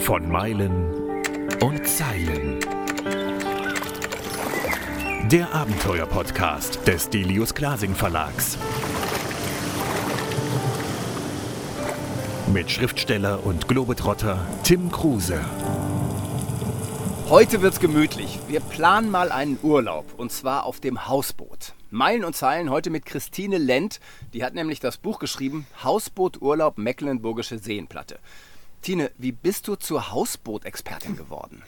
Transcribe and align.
Von 0.00 0.28
Meilen 0.28 1.22
und 1.60 1.86
Zeilen. 1.86 2.60
Der 5.30 5.54
Abenteuer-Podcast 5.54 6.86
des 6.86 7.08
Delius 7.08 7.54
Glasing 7.54 7.94
Verlags. 7.94 8.58
Mit 12.52 12.70
Schriftsteller 12.70 13.46
und 13.46 13.66
Globetrotter 13.66 14.46
Tim 14.62 14.92
Kruse. 14.92 15.40
Heute 17.30 17.62
wird's 17.62 17.80
gemütlich. 17.80 18.38
Wir 18.48 18.60
planen 18.60 19.10
mal 19.10 19.32
einen 19.32 19.58
Urlaub 19.62 20.04
und 20.18 20.30
zwar 20.30 20.66
auf 20.66 20.78
dem 20.78 21.08
Hausboot. 21.08 21.63
Meilen 21.94 22.24
und 22.24 22.34
Zeilen 22.34 22.70
heute 22.70 22.90
mit 22.90 23.06
Christine 23.06 23.56
Lent. 23.56 24.00
Die 24.32 24.42
hat 24.42 24.52
nämlich 24.52 24.80
das 24.80 24.96
Buch 24.96 25.20
geschrieben 25.20 25.64
Hausboot 25.84 26.42
Urlaub 26.42 26.76
Mecklenburgische 26.76 27.58
Seenplatte. 27.58 28.18
Tine, 28.82 29.12
wie 29.16 29.30
bist 29.30 29.68
du 29.68 29.76
zur 29.76 30.10
Hausbootexpertin 30.10 31.16
geworden? 31.16 31.62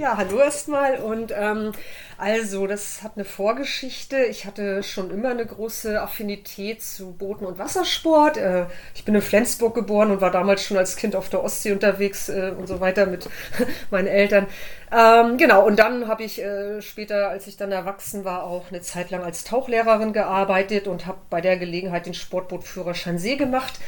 Ja, 0.00 0.16
hallo 0.16 0.38
erstmal. 0.38 0.98
Und 1.00 1.34
ähm, 1.36 1.72
also, 2.18 2.68
das 2.68 3.02
hat 3.02 3.12
eine 3.16 3.24
Vorgeschichte. 3.24 4.16
Ich 4.26 4.46
hatte 4.46 4.84
schon 4.84 5.10
immer 5.10 5.30
eine 5.30 5.44
große 5.44 6.00
Affinität 6.00 6.84
zu 6.84 7.14
Booten 7.14 7.44
und 7.44 7.58
Wassersport. 7.58 8.36
Äh, 8.36 8.66
ich 8.94 9.04
bin 9.04 9.16
in 9.16 9.22
Flensburg 9.22 9.74
geboren 9.74 10.12
und 10.12 10.20
war 10.20 10.30
damals 10.30 10.62
schon 10.62 10.76
als 10.76 10.94
Kind 10.94 11.16
auf 11.16 11.30
der 11.30 11.42
Ostsee 11.42 11.72
unterwegs 11.72 12.28
äh, 12.28 12.52
und 12.56 12.68
so 12.68 12.78
weiter 12.78 13.06
mit 13.06 13.28
meinen 13.90 14.06
Eltern. 14.06 14.46
Ähm, 14.92 15.36
genau, 15.36 15.66
und 15.66 15.80
dann 15.80 16.06
habe 16.06 16.22
ich 16.22 16.40
äh, 16.40 16.80
später, 16.80 17.28
als 17.30 17.48
ich 17.48 17.56
dann 17.56 17.72
erwachsen 17.72 18.24
war, 18.24 18.44
auch 18.44 18.70
eine 18.70 18.82
Zeit 18.82 19.10
lang 19.10 19.24
als 19.24 19.42
Tauchlehrerin 19.42 20.12
gearbeitet 20.12 20.86
und 20.86 21.06
habe 21.06 21.18
bei 21.28 21.40
der 21.40 21.56
Gelegenheit 21.56 22.06
den 22.06 22.14
Sportbootführerschein 22.14 23.18
See 23.18 23.34
gemacht. 23.34 23.80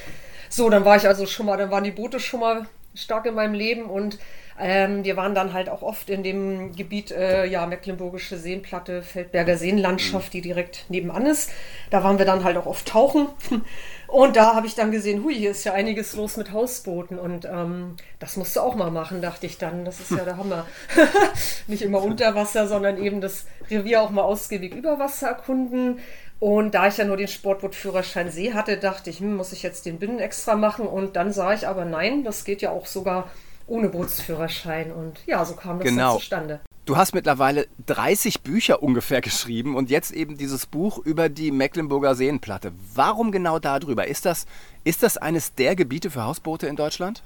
So, 0.49 0.71
dann 0.71 0.85
war 0.85 0.97
ich 0.97 1.07
also 1.07 1.27
schon 1.27 1.47
mal, 1.47 1.57
dann 1.57 1.71
waren 1.71 1.85
die 1.85 1.93
Boote 1.93 2.19
schon 2.19 2.41
mal 2.41 2.67
stark 2.97 3.27
in 3.27 3.35
meinem 3.35 3.55
Leben 3.55 3.85
und 3.85 4.19
ähm, 4.61 5.05
wir 5.05 5.17
waren 5.17 5.35
dann 5.35 5.53
halt 5.53 5.69
auch 5.69 5.83
oft 5.83 6.11
in 6.11 6.23
dem 6.23 6.77
Gebiet, 6.77 7.11
äh, 7.11 7.47
ja, 7.47 7.66
Mecklenburgische 7.66 8.37
Seenplatte, 8.37 9.02
Feldberger 9.02 9.57
Seenlandschaft, 9.57 10.33
die 10.33 10.41
direkt 10.41 10.85
nebenan 10.89 11.27
ist. 11.27 11.51
Da 11.91 12.05
waren 12.05 12.19
wir 12.19 12.27
dann 12.27 12.45
halt 12.45 12.57
auch 12.57 12.67
oft 12.67 12.87
tauchen. 12.89 13.29
Und 14.07 14.37
da 14.37 14.55
habe 14.55 14.67
ich 14.67 14.75
dann 14.75 14.91
gesehen, 14.91 15.23
hui, 15.23 15.35
hier 15.35 15.52
ist 15.52 15.65
ja 15.65 15.73
einiges 15.73 16.15
los 16.15 16.37
mit 16.37 16.52
Hausbooten. 16.52 17.19
Und 17.19 17.45
ähm, 17.45 17.97
das 18.19 18.37
musst 18.37 18.57
du 18.57 18.61
auch 18.61 18.75
mal 18.75 18.91
machen, 18.91 19.23
dachte 19.23 19.47
ich 19.47 19.57
dann. 19.57 19.85
Das 19.85 20.01
ist 20.01 20.11
ja 20.11 20.25
der 20.25 20.37
Hammer. 20.37 20.67
Nicht 21.67 21.83
immer 21.83 22.02
unter 22.02 22.35
Wasser, 22.35 22.67
sondern 22.67 22.99
eben 23.02 23.21
das 23.21 23.47
Revier 23.71 24.02
auch 24.02 24.11
mal 24.11 24.23
ausgiebig 24.23 24.74
über 24.74 24.99
Wasser 24.99 25.29
erkunden. 25.29 26.01
Und 26.41 26.74
da 26.74 26.89
ich 26.89 26.97
ja 26.97 27.05
nur 27.05 27.19
den 27.19 27.29
Sportbootführerschein 27.29 28.30
See 28.30 28.52
hatte, 28.52 28.79
dachte 28.79 29.11
ich, 29.11 29.21
hm, 29.21 29.37
muss 29.37 29.52
ich 29.52 29.63
jetzt 29.63 29.87
den 29.87 29.99
Binnen 29.99 30.19
extra 30.19 30.57
machen. 30.57 30.87
Und 30.87 31.17
dann 31.17 31.33
sah 31.33 31.55
ich 31.55 31.69
aber, 31.69 31.85
nein, 31.85 32.24
das 32.24 32.45
geht 32.45 32.63
ja 32.63 32.71
auch 32.71 32.87
sogar 32.87 33.30
ohne 33.71 33.88
Bootsführerschein. 33.88 34.93
Und 34.93 35.21
ja, 35.26 35.45
so 35.45 35.54
kam 35.54 35.79
das 35.79 35.88
genau. 35.88 36.16
zustande. 36.16 36.60
Du 36.85 36.96
hast 36.96 37.15
mittlerweile 37.15 37.68
30 37.87 38.43
Bücher 38.43 38.82
ungefähr 38.82 39.21
geschrieben 39.21 39.77
und 39.77 39.90
jetzt 39.90 40.10
eben 40.10 40.37
dieses 40.37 40.66
Buch 40.66 40.99
über 40.99 41.29
die 41.29 41.52
Mecklenburger 41.52 42.15
Seenplatte. 42.15 42.73
Warum 42.95 43.30
genau 43.30 43.59
darüber? 43.59 44.09
Ist 44.09 44.27
das, 44.27 44.46
ist 44.82 45.02
das 45.02 45.16
eines 45.16 45.54
der 45.54 45.77
Gebiete 45.77 46.10
für 46.10 46.24
Hausboote 46.24 46.66
in 46.66 46.77
Deutschland? 46.77 47.23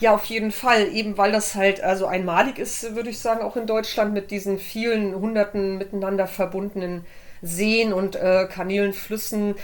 Ja, 0.00 0.14
auf 0.14 0.24
jeden 0.24 0.50
Fall. 0.50 0.88
Eben 0.88 1.16
weil 1.16 1.30
das 1.30 1.54
halt 1.54 1.80
also 1.80 2.06
einmalig 2.06 2.58
ist, 2.58 2.96
würde 2.96 3.10
ich 3.10 3.18
sagen, 3.18 3.42
auch 3.42 3.56
in 3.56 3.66
Deutschland 3.66 4.12
mit 4.12 4.30
diesen 4.30 4.58
vielen 4.58 5.14
hunderten 5.14 5.78
miteinander 5.78 6.26
verbundenen 6.26 7.06
Seen 7.42 7.92
und 7.92 8.16
äh, 8.16 8.48
Kanälen, 8.50 8.92
Flüssen 8.92 9.54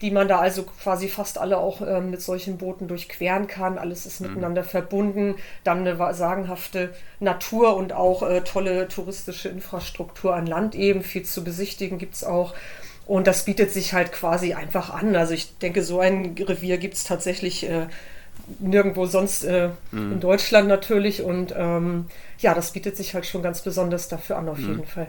die 0.00 0.10
man 0.10 0.28
da 0.28 0.38
also 0.38 0.62
quasi 0.62 1.08
fast 1.08 1.38
alle 1.38 1.58
auch 1.58 1.82
äh, 1.82 2.00
mit 2.00 2.22
solchen 2.22 2.56
Booten 2.56 2.88
durchqueren 2.88 3.46
kann. 3.46 3.78
Alles 3.78 4.06
ist 4.06 4.20
mhm. 4.20 4.28
miteinander 4.28 4.64
verbunden. 4.64 5.34
Dann 5.62 5.86
eine 5.86 6.14
sagenhafte 6.14 6.94
Natur 7.18 7.76
und 7.76 7.92
auch 7.92 8.22
äh, 8.22 8.40
tolle 8.40 8.88
touristische 8.88 9.50
Infrastruktur 9.50 10.34
an 10.34 10.46
Land 10.46 10.74
eben. 10.74 11.02
Viel 11.02 11.24
zu 11.24 11.44
besichtigen 11.44 11.98
gibt 11.98 12.14
es 12.14 12.24
auch. 12.24 12.54
Und 13.06 13.26
das 13.26 13.44
bietet 13.44 13.72
sich 13.72 13.92
halt 13.92 14.12
quasi 14.12 14.54
einfach 14.54 14.90
an. 14.90 15.16
Also 15.16 15.34
ich 15.34 15.58
denke, 15.58 15.82
so 15.82 16.00
ein 16.00 16.34
Revier 16.38 16.78
gibt 16.78 16.94
es 16.94 17.04
tatsächlich 17.04 17.68
äh, 17.68 17.86
nirgendwo 18.58 19.04
sonst 19.06 19.44
äh, 19.44 19.70
mhm. 19.90 20.12
in 20.12 20.20
Deutschland 20.20 20.68
natürlich. 20.68 21.22
Und 21.22 21.54
ähm, 21.56 22.06
ja, 22.38 22.54
das 22.54 22.72
bietet 22.72 22.96
sich 22.96 23.14
halt 23.14 23.26
schon 23.26 23.42
ganz 23.42 23.60
besonders 23.60 24.08
dafür 24.08 24.38
an, 24.38 24.48
auf 24.48 24.58
mhm. 24.58 24.68
jeden 24.68 24.86
Fall. 24.86 25.08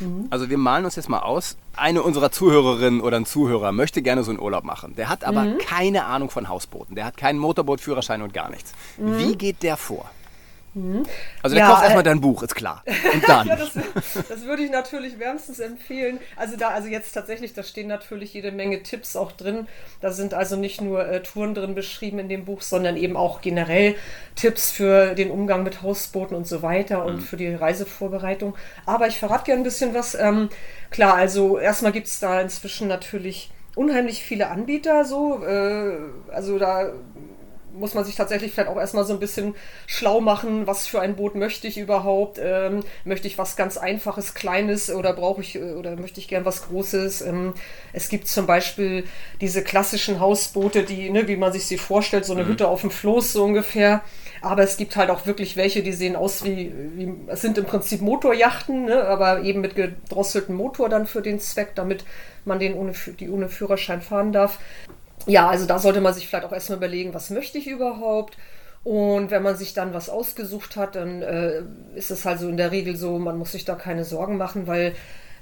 Mhm. 0.00 0.26
Also 0.30 0.50
wir 0.50 0.58
malen 0.58 0.84
uns 0.84 0.96
jetzt 0.96 1.08
mal 1.08 1.20
aus. 1.20 1.56
Eine 1.76 2.02
unserer 2.02 2.30
Zuhörerinnen 2.30 3.00
oder 3.00 3.16
ein 3.16 3.26
Zuhörer 3.26 3.72
möchte 3.72 4.02
gerne 4.02 4.24
so 4.24 4.30
einen 4.30 4.40
Urlaub 4.40 4.64
machen. 4.64 4.94
Der 4.96 5.08
hat 5.08 5.24
aber 5.24 5.44
mhm. 5.44 5.58
keine 5.58 6.04
Ahnung 6.04 6.30
von 6.30 6.48
Hausbooten. 6.48 6.94
Der 6.96 7.04
hat 7.04 7.16
keinen 7.16 7.38
Motorbootführerschein 7.38 8.22
und 8.22 8.32
gar 8.34 8.50
nichts. 8.50 8.72
Mhm. 8.96 9.18
Wie 9.18 9.36
geht 9.36 9.62
der 9.62 9.76
vor? 9.76 10.10
Mhm. 10.78 11.02
Also 11.42 11.56
der 11.56 11.64
ja, 11.64 11.70
kauft 11.70 11.82
erstmal 11.82 12.02
äh, 12.02 12.04
dein 12.04 12.20
Buch, 12.20 12.42
ist 12.42 12.54
klar. 12.54 12.84
Und 13.12 13.28
dann. 13.28 13.46
ja, 13.46 13.56
das, 13.56 13.70
das, 14.28 14.44
würde 14.44 14.62
ich 14.62 14.70
natürlich 14.70 15.18
wärmstens 15.18 15.58
empfehlen. 15.58 16.18
Also 16.36 16.56
da, 16.56 16.68
also 16.68 16.88
jetzt 16.88 17.12
tatsächlich, 17.12 17.52
da 17.52 17.62
stehen 17.62 17.88
natürlich 17.88 18.32
jede 18.34 18.52
Menge 18.52 18.82
Tipps 18.82 19.16
auch 19.16 19.32
drin. 19.32 19.66
Da 20.00 20.12
sind 20.12 20.34
also 20.34 20.56
nicht 20.56 20.80
nur 20.80 21.06
äh, 21.06 21.22
Touren 21.22 21.54
drin 21.54 21.74
beschrieben 21.74 22.18
in 22.20 22.28
dem 22.28 22.44
Buch, 22.44 22.62
sondern 22.62 22.96
eben 22.96 23.16
auch 23.16 23.40
generell 23.40 23.96
Tipps 24.36 24.70
für 24.70 25.14
den 25.14 25.30
Umgang 25.30 25.64
mit 25.64 25.82
Hausbooten 25.82 26.36
und 26.36 26.46
so 26.46 26.62
weiter 26.62 27.04
und 27.04 27.16
mhm. 27.16 27.20
für 27.20 27.36
die 27.36 27.52
Reisevorbereitung. 27.52 28.54
Aber 28.86 29.08
ich 29.08 29.18
verrate 29.18 29.44
gerne 29.44 29.62
ein 29.62 29.64
bisschen 29.64 29.94
was. 29.94 30.14
Ähm, 30.14 30.48
klar, 30.90 31.14
also 31.14 31.58
erstmal 31.58 31.92
gibt 31.92 32.06
es 32.06 32.20
da 32.20 32.40
inzwischen 32.40 32.88
natürlich 32.88 33.50
unheimlich 33.74 34.22
viele 34.22 34.48
Anbieter 34.48 35.04
so. 35.04 35.44
Äh, 35.44 35.96
also 36.32 36.58
da 36.58 36.92
muss 37.72 37.94
man 37.94 38.04
sich 38.04 38.16
tatsächlich 38.16 38.52
vielleicht 38.52 38.68
auch 38.68 38.78
erstmal 38.78 39.04
so 39.04 39.12
ein 39.12 39.18
bisschen 39.18 39.54
schlau 39.86 40.20
machen, 40.20 40.66
was 40.66 40.86
für 40.86 41.00
ein 41.00 41.16
Boot 41.16 41.34
möchte 41.34 41.66
ich 41.66 41.78
überhaupt? 41.78 42.38
Ähm, 42.42 42.80
möchte 43.04 43.28
ich 43.28 43.38
was 43.38 43.56
ganz 43.56 43.76
Einfaches, 43.76 44.34
Kleines 44.34 44.90
oder 44.90 45.12
brauche 45.12 45.40
ich 45.40 45.56
äh, 45.56 45.72
oder 45.72 45.96
möchte 45.96 46.20
ich 46.20 46.28
gern 46.28 46.44
was 46.44 46.68
Großes? 46.68 47.22
Ähm, 47.22 47.54
es 47.92 48.08
gibt 48.08 48.28
zum 48.28 48.46
Beispiel 48.46 49.04
diese 49.40 49.62
klassischen 49.62 50.20
Hausboote, 50.20 50.82
die, 50.82 51.10
ne, 51.10 51.28
wie 51.28 51.36
man 51.36 51.52
sich 51.52 51.66
sie 51.66 51.78
vorstellt, 51.78 52.24
so 52.24 52.32
eine 52.32 52.44
mhm. 52.44 52.48
Hütte 52.48 52.68
auf 52.68 52.80
dem 52.80 52.90
Floß 52.90 53.32
so 53.32 53.44
ungefähr. 53.44 54.02
Aber 54.40 54.62
es 54.62 54.76
gibt 54.76 54.96
halt 54.96 55.10
auch 55.10 55.26
wirklich 55.26 55.56
welche, 55.56 55.82
die 55.82 55.92
sehen 55.92 56.14
aus 56.14 56.44
wie, 56.44 56.72
wie 56.94 57.12
es 57.26 57.40
sind 57.40 57.58
im 57.58 57.64
Prinzip 57.64 58.00
Motorjachten, 58.00 58.84
ne, 58.84 59.04
aber 59.04 59.42
eben 59.42 59.60
mit 59.60 59.74
gedrosseltem 59.74 60.54
Motor 60.54 60.88
dann 60.88 61.06
für 61.06 61.22
den 61.22 61.40
Zweck, 61.40 61.74
damit 61.74 62.04
man 62.44 62.58
den 62.58 62.74
ohne, 62.74 62.92
die 63.18 63.28
ohne 63.28 63.48
Führerschein 63.48 64.00
fahren 64.00 64.32
darf 64.32 64.58
ja, 65.28 65.48
also 65.48 65.66
da 65.66 65.78
sollte 65.78 66.00
man 66.00 66.14
sich 66.14 66.26
vielleicht 66.26 66.44
auch 66.44 66.52
erstmal 66.52 66.78
überlegen, 66.78 67.14
was 67.14 67.30
möchte 67.30 67.58
ich 67.58 67.66
überhaupt? 67.66 68.36
Und 68.84 69.30
wenn 69.30 69.42
man 69.42 69.56
sich 69.56 69.74
dann 69.74 69.92
was 69.92 70.08
ausgesucht 70.08 70.76
hat, 70.76 70.94
dann 70.94 71.22
äh, 71.22 71.62
ist 71.94 72.10
es 72.10 72.24
halt 72.24 72.40
so 72.40 72.48
in 72.48 72.56
der 72.56 72.70
Regel 72.70 72.96
so, 72.96 73.18
man 73.18 73.36
muss 73.36 73.52
sich 73.52 73.64
da 73.64 73.74
keine 73.74 74.04
Sorgen 74.04 74.36
machen, 74.36 74.66
weil 74.66 74.94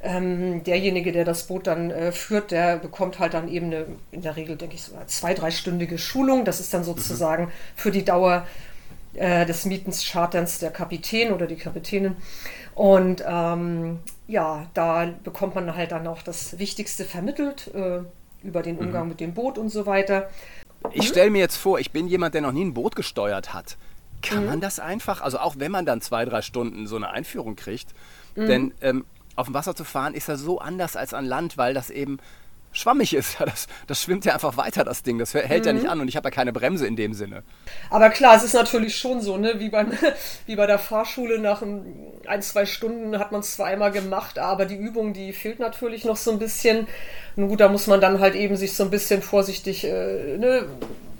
ähm, 0.02 0.62
derjenige, 0.64 1.12
der 1.12 1.24
das 1.24 1.44
Boot 1.44 1.66
dann 1.66 1.90
äh, 1.90 2.12
führt, 2.12 2.50
der 2.50 2.78
bekommt 2.78 3.18
halt 3.18 3.34
dann 3.34 3.48
eben 3.48 3.66
eine, 3.66 3.86
in 4.10 4.22
der 4.22 4.36
Regel, 4.36 4.56
denke 4.56 4.74
ich, 4.74 4.82
so 4.82 4.96
eine 4.96 5.06
zwei-, 5.06 5.34
dreistündige 5.34 5.98
Schulung. 5.98 6.44
Das 6.44 6.60
ist 6.60 6.72
dann 6.74 6.82
mhm. 6.82 6.86
sozusagen 6.86 7.44
mhm. 7.44 7.50
für 7.76 7.90
die 7.90 8.04
Dauer 8.04 8.46
äh, 9.14 9.46
des 9.46 9.64
Mietens, 9.64 10.04
Charterns 10.04 10.58
der 10.58 10.70
Kapitän 10.70 11.32
oder 11.32 11.46
die 11.46 11.56
Kapitänin. 11.56 12.16
Und 12.74 13.24
ähm, 13.26 14.00
ja, 14.28 14.66
da 14.74 15.08
bekommt 15.24 15.54
man 15.54 15.74
halt 15.74 15.92
dann 15.92 16.06
auch 16.06 16.22
das 16.22 16.58
Wichtigste 16.58 17.04
vermittelt. 17.04 17.70
Äh, 17.74 18.00
über 18.46 18.62
den 18.62 18.78
Umgang 18.78 19.04
mhm. 19.04 19.08
mit 19.10 19.20
dem 19.20 19.34
Boot 19.34 19.58
und 19.58 19.68
so 19.68 19.86
weiter. 19.86 20.30
Ich 20.92 21.02
mhm. 21.02 21.06
stelle 21.06 21.30
mir 21.30 21.38
jetzt 21.38 21.56
vor, 21.56 21.78
ich 21.78 21.90
bin 21.90 22.06
jemand, 22.06 22.34
der 22.34 22.42
noch 22.42 22.52
nie 22.52 22.64
ein 22.64 22.74
Boot 22.74 22.96
gesteuert 22.96 23.52
hat. 23.52 23.76
Kann 24.22 24.42
mhm. 24.42 24.46
man 24.46 24.60
das 24.60 24.80
einfach, 24.80 25.20
also 25.20 25.38
auch 25.38 25.56
wenn 25.58 25.72
man 25.72 25.86
dann 25.86 26.00
zwei, 26.00 26.24
drei 26.24 26.42
Stunden 26.42 26.86
so 26.86 26.96
eine 26.96 27.10
Einführung 27.10 27.56
kriegt, 27.56 27.94
mhm. 28.34 28.46
denn 28.46 28.74
ähm, 28.80 29.04
auf 29.34 29.46
dem 29.46 29.54
Wasser 29.54 29.74
zu 29.74 29.84
fahren 29.84 30.14
ist 30.14 30.28
ja 30.28 30.36
so 30.36 30.58
anders 30.58 30.96
als 30.96 31.12
an 31.12 31.26
Land, 31.26 31.58
weil 31.58 31.74
das 31.74 31.90
eben 31.90 32.18
schwammig 32.76 33.14
ist. 33.14 33.38
Das, 33.46 33.68
das 33.86 34.02
schwimmt 34.02 34.24
ja 34.24 34.34
einfach 34.34 34.56
weiter, 34.56 34.84
das 34.84 35.02
Ding. 35.02 35.18
Das 35.18 35.32
hält 35.32 35.62
mhm. 35.62 35.66
ja 35.66 35.72
nicht 35.72 35.84
mhm. 35.84 35.90
an 35.90 36.00
und 36.00 36.08
ich 36.08 36.16
habe 36.16 36.26
ja 36.26 36.30
keine 36.30 36.52
Bremse 36.52 36.86
in 36.86 36.96
dem 36.96 37.14
Sinne. 37.14 37.42
Aber 37.90 38.10
klar, 38.10 38.36
es 38.36 38.42
ist 38.42 38.54
natürlich 38.54 38.96
schon 38.96 39.20
so, 39.20 39.36
ne? 39.36 39.54
wie, 39.58 39.68
beim, 39.68 39.92
wie 40.46 40.56
bei 40.56 40.66
der 40.66 40.78
Fahrschule. 40.78 41.38
Nach 41.38 41.62
ein, 41.62 42.42
zwei 42.42 42.66
Stunden 42.66 43.18
hat 43.18 43.30
man 43.32 43.40
es 43.40 43.54
zwar 43.54 43.66
einmal 43.66 43.92
gemacht, 43.92 44.38
aber 44.38 44.66
die 44.66 44.76
Übung, 44.76 45.12
die 45.12 45.32
fehlt 45.32 45.60
natürlich 45.60 46.04
noch 46.04 46.16
so 46.16 46.32
ein 46.32 46.38
bisschen. 46.38 46.88
Nun 47.36 47.48
gut, 47.48 47.60
da 47.60 47.68
muss 47.68 47.86
man 47.86 48.00
dann 48.00 48.20
halt 48.20 48.34
eben 48.34 48.56
sich 48.56 48.74
so 48.74 48.84
ein 48.84 48.90
bisschen 48.90 49.22
vorsichtig, 49.22 49.84
äh, 49.84 50.36
ne? 50.38 50.66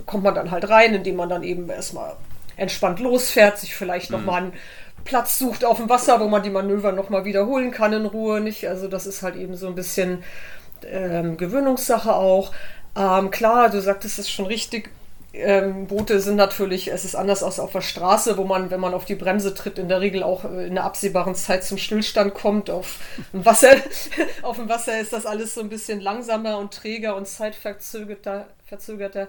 kommt 0.05 0.23
man 0.23 0.35
dann 0.35 0.51
halt 0.51 0.69
rein, 0.69 0.93
indem 0.95 1.15
man 1.15 1.29
dann 1.29 1.43
eben 1.43 1.69
erstmal 1.69 2.15
entspannt 2.55 2.99
losfährt, 2.99 3.59
sich 3.59 3.75
vielleicht 3.75 4.09
mhm. 4.09 4.17
nochmal 4.17 4.41
einen 4.43 4.53
Platz 5.07 5.39
sucht 5.39 5.63
auf 5.63 5.77
dem 5.77 5.89
Wasser, 5.89 6.19
wo 6.19 6.27
man 6.27 6.43
die 6.43 6.49
Manöver 6.49 6.91
nochmal 6.91 7.23
wiederholen 7.23 7.71
kann 7.71 7.93
in 7.93 8.05
Ruhe, 8.05 8.41
nicht? 8.41 8.67
Also 8.67 8.89
das 8.89 9.07
ist 9.07 9.23
halt 9.23 9.37
eben 9.37 9.55
so 9.55 9.67
ein 9.67 9.75
bisschen 9.75 10.23
ähm, 10.85 11.37
Gewöhnungssache 11.37 12.13
auch. 12.15 12.51
Ähm, 12.95 13.31
klar, 13.31 13.69
du 13.69 13.81
sagtest 13.81 14.19
es 14.19 14.29
schon 14.29 14.45
richtig. 14.45 14.89
Ähm, 15.33 15.87
Boote 15.87 16.19
sind 16.19 16.35
natürlich, 16.35 16.91
es 16.91 17.05
ist 17.05 17.15
anders 17.15 17.43
als 17.43 17.59
auf 17.59 17.71
der 17.71 17.81
Straße, 17.81 18.37
wo 18.37 18.43
man, 18.43 18.71
wenn 18.71 18.79
man 18.79 18.93
auf 18.93 19.05
die 19.05 19.15
Bremse 19.15 19.53
tritt, 19.53 19.77
in 19.77 19.87
der 19.89 20.01
Regel 20.01 20.23
auch 20.23 20.45
in 20.45 20.71
einer 20.71 20.83
absehbaren 20.83 21.35
Zeit 21.35 21.63
zum 21.63 21.77
Stillstand 21.77 22.33
kommt. 22.33 22.69
Auf 22.69 22.99
dem 23.33 23.45
Wasser, 23.45 23.75
auf 24.41 24.57
dem 24.57 24.69
Wasser 24.69 24.99
ist 24.99 25.13
das 25.13 25.25
alles 25.25 25.53
so 25.53 25.61
ein 25.61 25.69
bisschen 25.69 26.01
langsamer 26.01 26.57
und 26.57 26.73
träger 26.73 27.15
und 27.15 27.27
zeitverzögerter. 27.27 28.47
Verzögerter. 28.65 29.27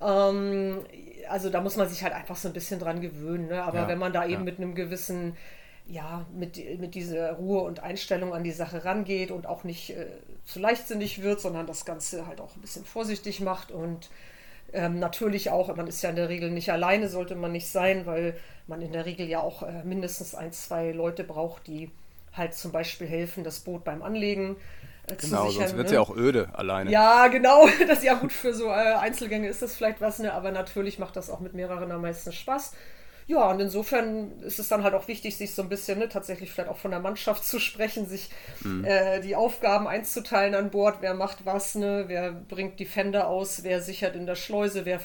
Ähm, 0.00 0.80
also 1.28 1.50
da 1.50 1.60
muss 1.60 1.76
man 1.76 1.88
sich 1.88 2.02
halt 2.02 2.14
einfach 2.14 2.36
so 2.36 2.48
ein 2.48 2.54
bisschen 2.54 2.78
dran 2.80 3.00
gewöhnen. 3.00 3.48
Ne? 3.48 3.62
Aber 3.62 3.80
Ja, 3.80 3.88
wenn 3.88 3.98
man 3.98 4.12
da 4.12 4.24
eben 4.24 4.32
ja. 4.32 4.38
mit 4.40 4.58
einem 4.58 4.74
gewissen, 4.74 5.36
ja, 5.86 6.24
mit, 6.32 6.56
mit 6.80 6.94
dieser 6.94 7.32
Ruhe 7.32 7.62
und 7.62 7.80
Einstellung 7.80 8.34
an 8.34 8.44
die 8.44 8.52
Sache 8.52 8.84
rangeht 8.84 9.30
und 9.30 9.46
auch 9.46 9.64
nicht 9.64 9.90
äh, 9.90 10.06
zu 10.44 10.58
leichtsinnig 10.60 11.22
wird, 11.22 11.40
sondern 11.40 11.66
das 11.66 11.84
Ganze 11.84 12.26
halt 12.26 12.40
auch 12.40 12.54
ein 12.56 12.60
bisschen 12.60 12.84
vorsichtig 12.84 13.40
macht 13.40 13.70
und 13.72 14.08
ähm, 14.72 14.98
natürlich 14.98 15.50
auch, 15.50 15.74
man 15.76 15.86
ist 15.86 16.02
ja 16.02 16.10
in 16.10 16.16
der 16.16 16.28
Regel 16.28 16.50
nicht 16.50 16.72
alleine, 16.72 17.08
sollte 17.08 17.34
man 17.34 17.52
nicht 17.52 17.68
sein, 17.68 18.06
weil 18.06 18.36
man 18.66 18.80
in 18.80 18.92
der 18.92 19.04
Regel 19.04 19.28
ja 19.28 19.40
auch 19.40 19.62
äh, 19.62 19.82
mindestens 19.84 20.34
ein, 20.34 20.52
zwei 20.52 20.92
Leute 20.92 21.24
braucht, 21.24 21.66
die 21.66 21.90
halt 22.32 22.54
zum 22.54 22.72
Beispiel 22.72 23.06
helfen, 23.06 23.44
das 23.44 23.60
Boot 23.60 23.84
beim 23.84 24.02
Anlegen 24.02 24.56
äh, 25.06 25.16
Genau, 25.16 25.46
zu 25.46 25.52
sichern. 25.52 25.68
sonst 25.68 25.76
wird 25.76 25.86
es 25.86 25.92
ne? 25.92 25.96
ja 25.96 26.00
auch 26.00 26.16
öde 26.16 26.48
alleine. 26.54 26.90
Ja, 26.90 27.28
genau. 27.28 27.66
Das 27.86 27.98
ist 27.98 28.04
ja 28.04 28.14
gut 28.14 28.32
für 28.32 28.54
so 28.54 28.68
äh, 28.68 28.94
Einzelgänge 28.94 29.48
ist 29.48 29.60
das 29.62 29.74
vielleicht 29.74 30.00
was, 30.00 30.18
ne? 30.20 30.32
aber 30.32 30.52
natürlich 30.52 30.98
macht 30.98 31.16
das 31.16 31.28
auch 31.28 31.40
mit 31.40 31.54
mehreren 31.54 31.90
am 31.92 32.02
meisten 32.02 32.32
Spaß. 32.32 32.72
Ja, 33.26 33.50
und 33.50 33.60
insofern 33.60 34.40
ist 34.40 34.58
es 34.58 34.68
dann 34.68 34.82
halt 34.82 34.94
auch 34.94 35.08
wichtig, 35.08 35.36
sich 35.36 35.54
so 35.54 35.62
ein 35.62 35.68
bisschen 35.68 35.98
ne, 35.98 36.08
tatsächlich 36.08 36.50
vielleicht 36.50 36.70
auch 36.70 36.78
von 36.78 36.90
der 36.90 37.00
Mannschaft 37.00 37.44
zu 37.46 37.58
sprechen, 37.58 38.06
sich 38.06 38.30
äh, 38.84 39.20
die 39.20 39.36
Aufgaben 39.36 39.86
einzuteilen 39.86 40.54
an 40.54 40.70
Bord, 40.70 40.98
wer 41.00 41.14
macht 41.14 41.44
was, 41.44 41.74
ne, 41.74 42.04
wer 42.08 42.32
bringt 42.32 42.80
die 42.80 42.86
Fender 42.86 43.28
aus, 43.28 43.62
wer 43.62 43.80
sichert 43.80 44.16
in 44.16 44.26
der 44.26 44.36
Schleuse, 44.36 44.84
wer 44.84 45.00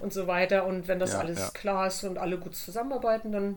und 0.00 0.12
so 0.12 0.26
weiter. 0.26 0.66
Und 0.66 0.88
wenn 0.88 0.98
das 0.98 1.12
Ja, 1.12 1.20
alles 1.20 1.38
ja. 1.38 1.50
klar 1.50 1.86
ist 1.86 2.04
und 2.04 2.18
alle 2.18 2.38
gut 2.38 2.54
zusammenarbeiten, 2.54 3.32
dann 3.32 3.56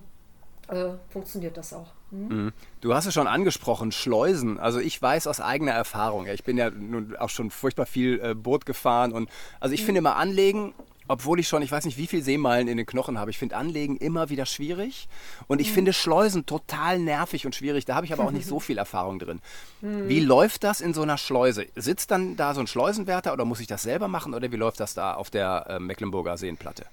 äh, 0.68 0.98
funktioniert 1.10 1.58
das 1.58 1.74
auch. 1.74 1.92
Hm? 2.12 2.52
Du 2.82 2.94
hast 2.94 3.06
es 3.06 3.14
schon 3.14 3.28
angesprochen, 3.28 3.92
Schleusen. 3.92 4.60
Also 4.60 4.80
ich 4.80 5.02
weiß 5.02 5.28
aus 5.28 5.40
eigener 5.40 5.72
Erfahrung, 5.72 6.28
ich 6.28 6.44
bin 6.44 6.58
ja 6.58 6.70
nun 6.70 7.16
auch 7.16 7.30
schon 7.30 7.52
furchtbar 7.52 7.86
viel 7.86 8.20
äh, 8.22 8.36
Boot 8.36 8.66
gefahren 8.66 9.12
und 9.12 9.30
also 9.60 9.74
ich 9.74 9.86
finde 9.86 10.00
immer 10.00 10.16
Anlegen, 10.18 10.74
obwohl 11.12 11.42
ich 11.42 11.48
schon, 11.48 11.62
ich 11.62 11.72
weiß 11.72 11.84
nicht, 11.84 11.98
wie 11.98 12.08
viel 12.08 12.24
Seemeilen 12.24 12.70
in 12.70 12.78
den 12.78 12.86
Knochen 12.86 13.20
habe, 13.20 13.32
ich 13.32 13.38
finde 13.38 13.58
Anlegen 13.58 13.98
immer 13.98 14.30
wieder 14.30 14.46
schwierig 14.46 15.10
und 15.48 15.60
ich 15.60 15.72
finde 15.72 15.92
Schleusen 15.92 16.46
total 16.46 17.00
nervig 17.00 17.46
und 17.46 17.54
schwierig. 17.54 17.84
Da 17.84 17.96
habe 17.96 18.06
ich 18.06 18.14
aber 18.14 18.24
auch 18.24 18.32
nicht 18.32 18.48
so 18.48 18.60
viel 18.62 18.78
Erfahrung 18.78 19.20
drin. 19.20 19.42
Wie 19.82 20.22
läuft 20.22 20.64
das 20.64 20.80
in 20.80 20.94
so 20.94 21.02
einer 21.02 21.18
Schleuse? 21.18 21.68
Sitzt 21.76 22.12
dann 22.12 22.38
da 22.38 22.54
so 22.54 22.62
ein 22.62 22.68
Schleusenwärter 22.68 23.34
oder 23.34 23.44
muss 23.44 23.60
ich 23.60 23.68
das 23.68 23.84
selber 23.84 24.08
machen 24.08 24.34
oder 24.34 24.52
wie 24.52 24.56
läuft 24.56 24.80
das 24.80 24.94
da 24.94 25.14
auf 25.16 25.30
der 25.30 25.66
äh, 25.68 25.80
Mecklenburger 25.80 26.38
Seenplatte? 26.38 26.86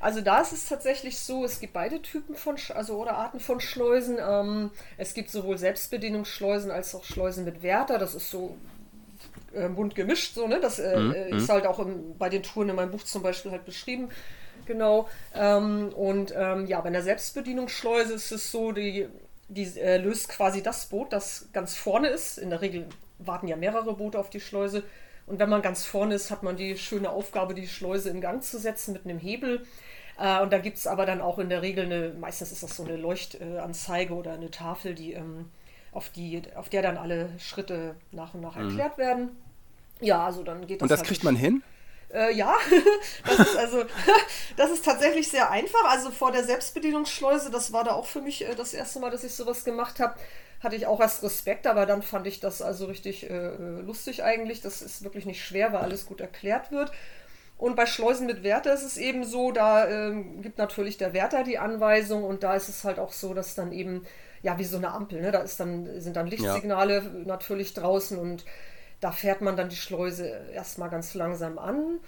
Also 0.00 0.20
da 0.20 0.40
ist 0.40 0.52
es 0.52 0.66
tatsächlich 0.66 1.18
so, 1.18 1.44
es 1.44 1.60
gibt 1.60 1.72
beide 1.72 2.02
Typen 2.02 2.34
von, 2.34 2.56
also 2.74 2.96
oder 2.96 3.16
Arten 3.16 3.40
von 3.40 3.60
Schleusen. 3.60 4.18
Ähm, 4.20 4.70
es 4.98 5.14
gibt 5.14 5.30
sowohl 5.30 5.56
Selbstbedienungsschleusen 5.56 6.70
als 6.70 6.94
auch 6.94 7.04
Schleusen 7.04 7.44
mit 7.44 7.62
Wärter. 7.62 7.98
Das 7.98 8.14
ist 8.14 8.30
so 8.30 8.56
äh, 9.54 9.68
bunt 9.68 9.94
gemischt, 9.94 10.34
so, 10.34 10.46
ne? 10.46 10.60
Das 10.60 10.78
äh, 10.78 10.94
äh, 10.94 11.36
ist 11.36 11.48
halt 11.48 11.66
auch 11.66 11.78
im, 11.78 12.16
bei 12.18 12.28
den 12.28 12.42
Touren 12.42 12.68
in 12.68 12.76
meinem 12.76 12.90
Buch 12.90 13.02
zum 13.04 13.22
Beispiel 13.22 13.50
halt 13.50 13.64
beschrieben. 13.64 14.08
Genau. 14.66 15.08
Ähm, 15.34 15.90
und 15.94 16.32
ähm, 16.36 16.66
ja, 16.66 16.80
bei 16.80 16.88
einer 16.88 17.02
Selbstbedienungsschleuse 17.02 18.14
ist 18.14 18.32
es 18.32 18.50
so, 18.50 18.72
die, 18.72 19.08
die 19.48 19.78
äh, 19.78 19.98
löst 19.98 20.28
quasi 20.28 20.62
das 20.62 20.86
Boot, 20.86 21.12
das 21.12 21.48
ganz 21.52 21.74
vorne 21.74 22.08
ist. 22.08 22.38
In 22.38 22.50
der 22.50 22.60
Regel 22.60 22.86
warten 23.18 23.48
ja 23.48 23.56
mehrere 23.56 23.94
Boote 23.94 24.18
auf 24.18 24.30
die 24.30 24.40
Schleuse. 24.40 24.82
Und 25.26 25.38
wenn 25.38 25.48
man 25.48 25.62
ganz 25.62 25.84
vorne 25.84 26.14
ist, 26.14 26.30
hat 26.30 26.42
man 26.42 26.56
die 26.56 26.76
schöne 26.76 27.10
Aufgabe, 27.10 27.54
die 27.54 27.68
Schleuse 27.68 28.10
in 28.10 28.20
Gang 28.20 28.42
zu 28.42 28.58
setzen 28.58 28.92
mit 28.92 29.04
einem 29.04 29.18
Hebel. 29.18 29.64
Äh, 30.18 30.40
und 30.42 30.52
da 30.52 30.58
gibt 30.58 30.78
es 30.78 30.86
aber 30.86 31.06
dann 31.06 31.20
auch 31.20 31.38
in 31.38 31.48
der 31.48 31.62
Regel 31.62 31.84
eine, 31.86 32.12
meistens 32.18 32.52
ist 32.52 32.62
das 32.62 32.76
so 32.76 32.84
eine 32.84 32.96
Leuchtanzeige 32.96 34.14
oder 34.14 34.32
eine 34.32 34.50
Tafel, 34.50 34.94
die, 34.94 35.12
ähm, 35.12 35.50
auf, 35.92 36.08
die, 36.08 36.42
auf 36.56 36.68
der 36.68 36.82
dann 36.82 36.96
alle 36.96 37.28
Schritte 37.38 37.94
nach 38.10 38.34
und 38.34 38.40
nach 38.40 38.56
erklärt 38.56 38.98
werden. 38.98 39.30
Ja, 40.00 40.24
also 40.24 40.42
dann 40.42 40.66
geht 40.66 40.80
das. 40.80 40.82
Und 40.82 40.90
das 40.90 41.00
halt 41.00 41.08
kriegt 41.08 41.24
man 41.24 41.36
hin? 41.36 41.62
äh, 42.12 42.34
ja, 42.34 42.54
das 43.26 43.38
ist 43.38 43.56
also, 43.56 43.84
das 44.56 44.70
ist 44.70 44.84
tatsächlich 44.84 45.28
sehr 45.28 45.50
einfach. 45.50 45.84
Also 45.86 46.10
vor 46.10 46.32
der 46.32 46.44
Selbstbedienungsschleuse, 46.44 47.50
das 47.50 47.72
war 47.72 47.84
da 47.84 47.92
auch 47.92 48.06
für 48.06 48.20
mich 48.20 48.46
äh, 48.46 48.54
das 48.54 48.74
erste 48.74 49.00
Mal, 49.00 49.10
dass 49.10 49.24
ich 49.24 49.34
sowas 49.34 49.64
gemacht 49.64 50.00
habe, 50.00 50.14
hatte 50.60 50.76
ich 50.76 50.86
auch 50.86 51.00
erst 51.00 51.22
Respekt, 51.22 51.66
aber 51.66 51.86
dann 51.86 52.02
fand 52.02 52.26
ich 52.26 52.40
das 52.40 52.62
also 52.62 52.86
richtig 52.86 53.28
äh, 53.28 53.48
äh, 53.48 53.80
lustig 53.80 54.22
eigentlich. 54.22 54.60
Das 54.60 54.82
ist 54.82 55.02
wirklich 55.02 55.26
nicht 55.26 55.44
schwer, 55.44 55.72
weil 55.72 55.80
alles 55.80 56.06
gut 56.06 56.20
erklärt 56.20 56.70
wird. 56.70 56.92
Und 57.58 57.76
bei 57.76 57.86
Schleusen 57.86 58.26
mit 58.26 58.42
Wärter 58.42 58.74
ist 58.74 58.82
es 58.82 58.96
eben 58.96 59.24
so, 59.24 59.52
da 59.52 59.88
ähm, 59.88 60.42
gibt 60.42 60.58
natürlich 60.58 60.98
der 60.98 61.12
Wärter 61.12 61.44
die 61.44 61.58
Anweisung 61.58 62.24
und 62.24 62.42
da 62.42 62.54
ist 62.54 62.68
es 62.68 62.82
halt 62.82 62.98
auch 62.98 63.12
so, 63.12 63.34
dass 63.34 63.54
dann 63.54 63.72
eben, 63.72 64.04
ja, 64.42 64.58
wie 64.58 64.64
so 64.64 64.76
eine 64.76 64.92
Ampel, 64.92 65.20
ne? 65.20 65.30
da 65.30 65.40
ist 65.40 65.60
dann, 65.60 66.00
sind 66.00 66.16
dann 66.16 66.26
Lichtsignale 66.26 67.02
natürlich 67.24 67.74
draußen 67.74 68.18
und 68.18 68.44
da 69.00 69.10
fährt 69.10 69.40
man 69.40 69.56
dann 69.56 69.68
die 69.68 69.76
Schleuse 69.76 70.28
erstmal 70.52 70.90
ganz 70.90 71.14
langsam 71.14 71.58
an 71.58 72.00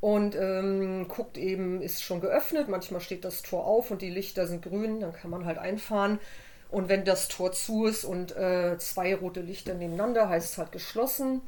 und 0.00 0.36
ähm, 0.36 1.08
guckt 1.08 1.38
eben, 1.38 1.80
ist 1.80 2.02
schon 2.02 2.20
geöffnet. 2.20 2.68
Manchmal 2.68 3.00
steht 3.00 3.24
das 3.24 3.40
Tor 3.40 3.66
auf 3.66 3.90
und 3.90 4.02
die 4.02 4.10
Lichter 4.10 4.46
sind 4.46 4.62
grün, 4.62 5.00
dann 5.00 5.14
kann 5.14 5.30
man 5.30 5.46
halt 5.46 5.56
einfahren. 5.56 6.18
Und 6.70 6.90
wenn 6.90 7.04
das 7.04 7.28
Tor 7.28 7.52
zu 7.52 7.86
ist 7.86 8.04
und 8.04 8.36
äh, 8.36 8.76
zwei 8.78 9.14
rote 9.14 9.40
Lichter 9.40 9.72
nebeneinander, 9.72 10.28
heißt 10.28 10.52
es 10.52 10.58
halt 10.58 10.72
geschlossen. 10.72 11.40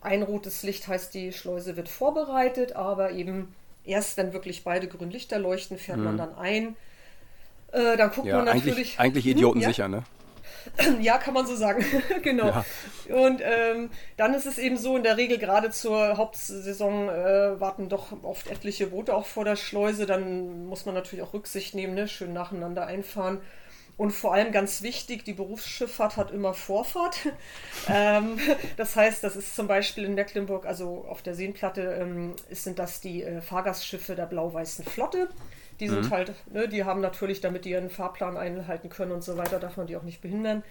Ein 0.00 0.22
rotes 0.22 0.62
Licht 0.62 0.88
heißt, 0.88 1.12
die 1.12 1.32
Schleuse 1.32 1.76
wird 1.76 1.90
vorbereitet, 1.90 2.76
aber 2.76 3.10
eben 3.10 3.54
erst 3.84 4.16
wenn 4.16 4.32
wirklich 4.32 4.64
beide 4.64 4.88
grünen 4.88 5.10
Lichter 5.10 5.38
leuchten, 5.38 5.76
fährt 5.76 5.98
man 5.98 6.16
dann 6.16 6.34
ein. 6.36 6.76
Äh, 7.72 7.96
dann 7.96 8.10
guckt 8.10 8.26
Ja, 8.26 8.38
man 8.38 8.48
eigentlich, 8.48 8.66
natürlich. 8.66 8.98
eigentlich 8.98 9.24
Hm, 9.24 9.32
idiotensicher, 9.32 9.88
ne? 9.88 10.04
Ja, 11.00 11.18
kann 11.18 11.34
man 11.34 11.46
so 11.46 11.56
sagen. 11.56 11.84
genau. 12.22 12.46
Ja. 12.46 12.64
Und 13.08 13.40
ähm, 13.42 13.90
dann 14.16 14.34
ist 14.34 14.46
es 14.46 14.58
eben 14.58 14.76
so, 14.76 14.96
in 14.96 15.02
der 15.02 15.16
Regel 15.16 15.38
gerade 15.38 15.70
zur 15.70 16.16
Hauptsaison 16.16 17.08
äh, 17.08 17.60
warten 17.60 17.88
doch 17.88 18.12
oft 18.22 18.50
etliche 18.50 18.88
Boote 18.88 19.14
auch 19.14 19.26
vor 19.26 19.44
der 19.44 19.56
Schleuse. 19.56 20.06
Dann 20.06 20.66
muss 20.66 20.86
man 20.86 20.94
natürlich 20.94 21.24
auch 21.24 21.32
Rücksicht 21.32 21.74
nehmen, 21.74 21.94
ne? 21.94 22.08
schön 22.08 22.32
nacheinander 22.32 22.86
einfahren. 22.86 23.40
Und 23.96 24.12
vor 24.12 24.32
allem 24.32 24.52
ganz 24.52 24.82
wichtig, 24.82 25.24
die 25.24 25.32
Berufsschifffahrt 25.32 26.16
hat 26.16 26.30
immer 26.30 26.54
Vorfahrt. 26.54 27.18
ähm, 27.88 28.38
das 28.76 28.94
heißt, 28.94 29.24
das 29.24 29.34
ist 29.36 29.56
zum 29.56 29.66
Beispiel 29.66 30.04
in 30.04 30.14
Mecklenburg, 30.14 30.66
also 30.66 31.04
auf 31.08 31.22
der 31.22 31.34
Seenplatte, 31.34 31.98
ähm, 32.00 32.36
sind 32.50 32.78
das 32.78 33.00
die 33.00 33.24
äh, 33.24 33.40
Fahrgastschiffe 33.40 34.14
der 34.14 34.26
blau-weißen 34.26 34.84
Flotte. 34.84 35.28
Die 35.80 35.88
sind 35.88 36.10
halt, 36.10 36.32
ne, 36.52 36.68
die 36.68 36.84
haben 36.84 37.00
natürlich, 37.00 37.40
damit 37.40 37.64
die 37.64 37.70
ihren 37.70 37.90
Fahrplan 37.90 38.36
einhalten 38.36 38.88
können 38.88 39.12
und 39.12 39.22
so 39.22 39.36
weiter, 39.36 39.60
darf 39.60 39.76
man 39.76 39.86
die 39.86 39.96
auch 39.96 40.02
nicht 40.02 40.20
behindern. 40.20 40.64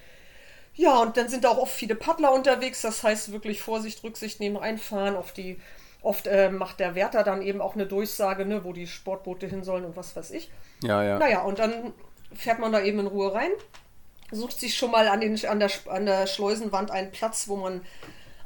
Ja, 0.76 1.00
und 1.00 1.18
dann 1.18 1.30
sind 1.30 1.46
auch 1.46 1.58
oft 1.58 1.74
viele 1.74 1.96
Paddler 1.96 2.34
unterwegs, 2.34 2.82
das 2.82 3.04
heißt 3.04 3.32
wirklich 3.32 3.62
Vorsicht, 3.62 4.04
Rücksicht 4.04 4.40
nehmen, 4.40 4.58
einfahren. 4.58 5.16
Auf 5.16 5.32
die, 5.32 5.60
oft 6.02 6.28
äh, 6.28 6.50
macht 6.50 6.80
der 6.80 6.94
Wärter 6.94 7.24
dann 7.24 7.42
eben 7.42 7.62
auch 7.62 7.76
eine 7.76 7.88
Durchsage, 7.88 8.46
ne, 8.46 8.64
wo 8.64 8.74
die 8.74 8.86
Sportboote 8.86 9.48
hin 9.48 9.64
sollen 9.64 9.86
und 9.86 9.96
was 9.96 10.16
weiß 10.16 10.32
ich. 10.32 10.52
Ja, 10.84 11.04
ja. 11.04 11.18
Naja, 11.18 11.42
und 11.42 11.60
dann 11.60 11.94
fährt 12.36 12.60
man 12.60 12.72
da 12.72 12.82
eben 12.82 13.00
in 13.00 13.08
Ruhe 13.08 13.34
rein, 13.34 13.50
sucht 14.32 14.60
sich 14.60 14.76
schon 14.76 14.92
mal 14.92 15.08
an, 15.08 15.22
den, 15.22 15.44
an, 15.46 15.60
der, 15.60 15.72
an 15.88 16.06
der 16.06 16.28
Schleusenwand 16.28 16.92
einen 16.92 17.12
Platz, 17.12 17.48
wo 17.48 17.56
man 17.56 17.82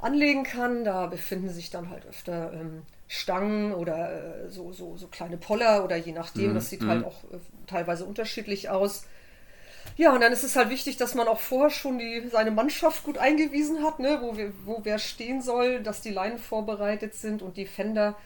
anlegen 0.00 0.44
kann. 0.44 0.84
Da 0.84 1.06
befinden 1.06 1.50
sich 1.50 1.70
dann 1.70 1.90
halt 1.90 2.06
öfter 2.06 2.52
ähm, 2.52 2.82
Stangen 3.12 3.74
oder 3.74 4.44
äh, 4.46 4.50
so, 4.50 4.72
so, 4.72 4.96
so 4.96 5.06
kleine 5.06 5.36
Poller 5.36 5.84
oder 5.84 5.96
je 5.96 6.12
nachdem. 6.12 6.54
Das 6.54 6.70
sieht 6.70 6.82
halt 6.82 7.04
auch 7.04 7.24
äh, 7.24 7.38
teilweise 7.66 8.06
unterschiedlich 8.06 8.70
aus. 8.70 9.04
Ja, 9.98 10.14
und 10.14 10.22
dann 10.22 10.32
ist 10.32 10.44
es 10.44 10.56
halt 10.56 10.70
wichtig, 10.70 10.96
dass 10.96 11.14
man 11.14 11.28
auch 11.28 11.38
vorher 11.38 11.68
schon 11.68 11.98
die, 11.98 12.26
seine 12.30 12.50
Mannschaft 12.50 13.04
gut 13.04 13.18
eingewiesen 13.18 13.82
hat, 13.82 13.98
ne, 13.98 14.18
wo, 14.22 14.38
wir, 14.38 14.52
wo 14.64 14.80
wer 14.84 14.98
stehen 14.98 15.42
soll, 15.42 15.82
dass 15.82 16.00
die 16.00 16.10
Leinen 16.10 16.38
vorbereitet 16.38 17.14
sind 17.14 17.42
und 17.42 17.58
die 17.58 17.66
Fender 17.66 18.16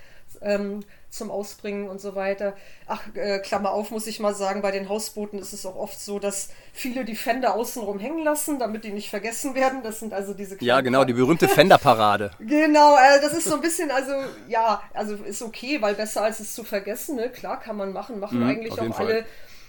ähm, 0.40 0.84
zum 1.16 1.30
Ausbringen 1.30 1.88
und 1.88 2.00
so 2.00 2.14
weiter. 2.14 2.54
Ach, 2.86 3.02
äh, 3.14 3.38
Klammer 3.40 3.70
auf, 3.70 3.90
muss 3.90 4.06
ich 4.06 4.20
mal 4.20 4.34
sagen, 4.34 4.62
bei 4.62 4.70
den 4.70 4.88
Hausbooten 4.88 5.38
ist 5.38 5.52
es 5.52 5.66
auch 5.66 5.76
oft 5.76 6.00
so, 6.00 6.18
dass 6.18 6.50
viele 6.72 7.04
die 7.04 7.16
Fender 7.16 7.54
außenrum 7.54 7.98
hängen 7.98 8.22
lassen, 8.22 8.58
damit 8.58 8.84
die 8.84 8.92
nicht 8.92 9.10
vergessen 9.10 9.54
werden. 9.54 9.82
Das 9.82 10.00
sind 10.00 10.12
also 10.12 10.34
diese 10.34 10.62
Ja, 10.62 10.80
genau, 10.80 11.04
die 11.04 11.14
berühmte 11.14 11.48
Fenderparade. 11.48 12.30
Genau, 12.66 12.96
äh, 12.96 13.20
das 13.20 13.32
ist 13.32 13.44
so 13.44 13.54
ein 13.54 13.60
bisschen, 13.60 13.90
also 13.90 14.12
ja, 14.48 14.82
also 14.94 15.14
ist 15.14 15.42
okay, 15.42 15.80
weil 15.82 15.94
besser 15.94 16.22
als 16.22 16.40
es 16.40 16.54
zu 16.54 16.64
vergessen, 16.64 17.16
ne? 17.16 17.28
Klar, 17.28 17.60
kann 17.60 17.76
man 17.76 17.92
machen, 17.92 18.20
machen 18.20 18.42
eigentlich 18.42 18.72
auf 18.72 18.80
jeden 18.80 18.92
auch 18.92 18.96
Fall. 18.96 19.24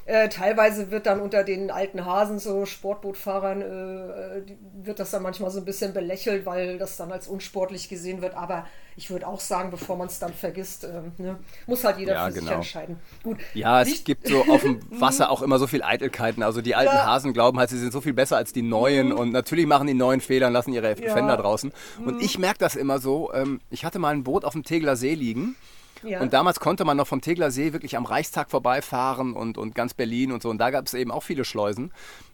Äh, 0.09 0.29
teilweise 0.29 0.89
wird 0.89 1.05
dann 1.05 1.19
unter 1.19 1.43
den 1.43 1.69
alten 1.69 2.05
Hasen, 2.05 2.39
so 2.39 2.65
Sportbootfahrern, 2.65 3.61
äh, 3.61 4.41
wird 4.81 4.99
das 4.99 5.11
dann 5.11 5.21
manchmal 5.21 5.51
so 5.51 5.59
ein 5.59 5.65
bisschen 5.65 5.93
belächelt, 5.93 6.45
weil 6.45 6.77
das 6.77 6.95
dann 6.95 7.11
als 7.11 7.27
unsportlich 7.27 7.89
gesehen 7.89 8.21
wird. 8.21 8.33
Aber 8.33 8.65
ich 8.95 9.09
würde 9.09 9.27
auch 9.27 9.41
sagen, 9.41 9.69
bevor 9.69 9.97
man 9.97 10.07
es 10.07 10.17
dann 10.17 10.33
vergisst, 10.33 10.85
ähm, 10.85 11.11
ne, 11.17 11.37
muss 11.65 11.83
halt 11.83 11.97
jeder 11.99 12.13
Ja, 12.13 12.25
für 12.27 12.31
sich 12.31 12.41
genau. 12.41 12.55
entscheiden. 12.55 12.95
Gut. 13.21 13.37
Ja, 13.53 13.81
es 13.81 13.89
Licht- 13.89 14.05
gibt 14.05 14.29
so 14.29 14.45
auf 14.49 14.61
dem 14.61 14.79
Wasser 15.01 15.29
auch 15.29 15.41
immer 15.41 15.59
so 15.59 15.67
viel 15.67 15.83
Eitelkeiten. 15.83 16.41
Also 16.41 16.61
die 16.61 16.73
alten 16.73 16.95
Ja. 16.95 17.05
Hasen 17.05 17.33
glauben 17.33 17.59
halt, 17.59 17.69
sie 17.69 17.77
sind 17.77 17.91
so 17.91 17.99
viel 17.99 18.13
besser 18.13 18.37
als 18.37 18.53
die 18.53 18.61
neuen 18.61 19.11
und 19.11 19.33
natürlich 19.33 19.65
machen 19.67 19.87
die 19.87 19.93
neuen 19.93 20.21
Fehler 20.21 20.47
und 20.47 20.53
lassen 20.53 20.71
ihre 20.71 20.89
Ja. 20.97 21.13
Fender 21.13 21.35
draußen. 21.35 21.73
Und 22.05 22.21
ich 22.23 22.39
merke 22.39 22.59
das 22.59 22.77
immer 22.77 22.99
so. 22.99 23.33
Ähm, 23.33 23.59
ich 23.69 23.83
hatte 23.83 23.99
mal 23.99 24.13
ein 24.13 24.23
Boot 24.23 24.45
auf 24.45 24.53
dem 24.53 24.63
Tegler 24.63 24.95
See 24.95 25.15
liegen. 25.15 25.57
Ja. 26.03 26.21
Und 26.21 26.33
damals 26.33 26.59
konnte 26.59 26.85
man 26.85 26.97
noch 26.97 27.07
vom 27.07 27.21
Tegler 27.21 27.51
See 27.51 27.73
wirklich 27.73 27.97
am 27.97 28.05
Reichstag 28.05 28.49
vorbeifahren 28.49 29.33
und, 29.33 29.57
und 29.57 29.75
ganz 29.75 29.93
Berlin 29.93 30.31
und 30.31 30.41
so. 30.43 30.49
Und 30.49 30.57
da 30.59 30.69
gab 30.69 30.85
es 30.85 30.93
eben 30.93 31.11
auch 31.11 31.23
viele 31.23 31.45
Schleusen. 31.45 31.91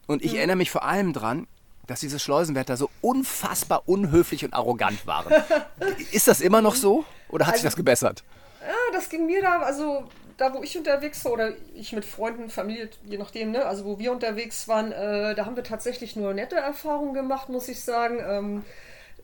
Und 0.08 0.24
ich 0.24 0.36
erinnere 0.36 0.58
mich 0.58 0.72
vor 0.72 0.84
allem 0.84 1.14
dran, 1.14 1.48
dass 1.88 2.00
diese 2.00 2.20
Schleusenwärter 2.20 2.78
so 2.78 2.90
unfassbar 3.02 3.84
unhöflich 3.88 4.46
und 4.46 4.54
arrogant 4.54 5.06
waren. 5.06 5.34
Ist 6.12 6.28
das 6.28 6.42
immer 6.42 6.62
noch 6.62 6.76
so 6.76 7.06
oder 7.30 7.46
hat 7.46 7.56
sich 7.56 7.62
Also- 7.64 7.68
das 7.68 7.76
gebessert? 7.76 8.24
Ja, 8.62 8.74
das 8.94 9.10
ging 9.10 9.26
mir 9.26 9.42
da, 9.42 9.60
also 9.60 10.06
da, 10.38 10.54
wo 10.54 10.64
ich 10.64 10.78
unterwegs 10.78 11.26
war 11.26 11.34
oder 11.34 11.52
ich 11.76 11.92
mit 11.92 12.06
Freunden, 12.06 12.50
Familie, 12.50 12.90
je 13.04 13.18
nachdem, 13.18 13.52
ne, 13.52 13.66
also 13.66 13.84
wo 13.84 14.00
wir 14.00 14.12
unterwegs 14.14 14.70
waren, 14.70 14.94
äh, 14.94 15.36
da 15.36 15.46
haben 15.46 15.58
wir 15.58 15.64
tatsächlich 15.66 16.16
nur 16.16 16.34
nette 16.34 16.56
Erfahrungen 16.56 17.14
gemacht, 17.14 17.50
muss 17.50 17.68
ich 17.68 17.82
sagen. 17.84 18.20
Ähm, 18.26 18.66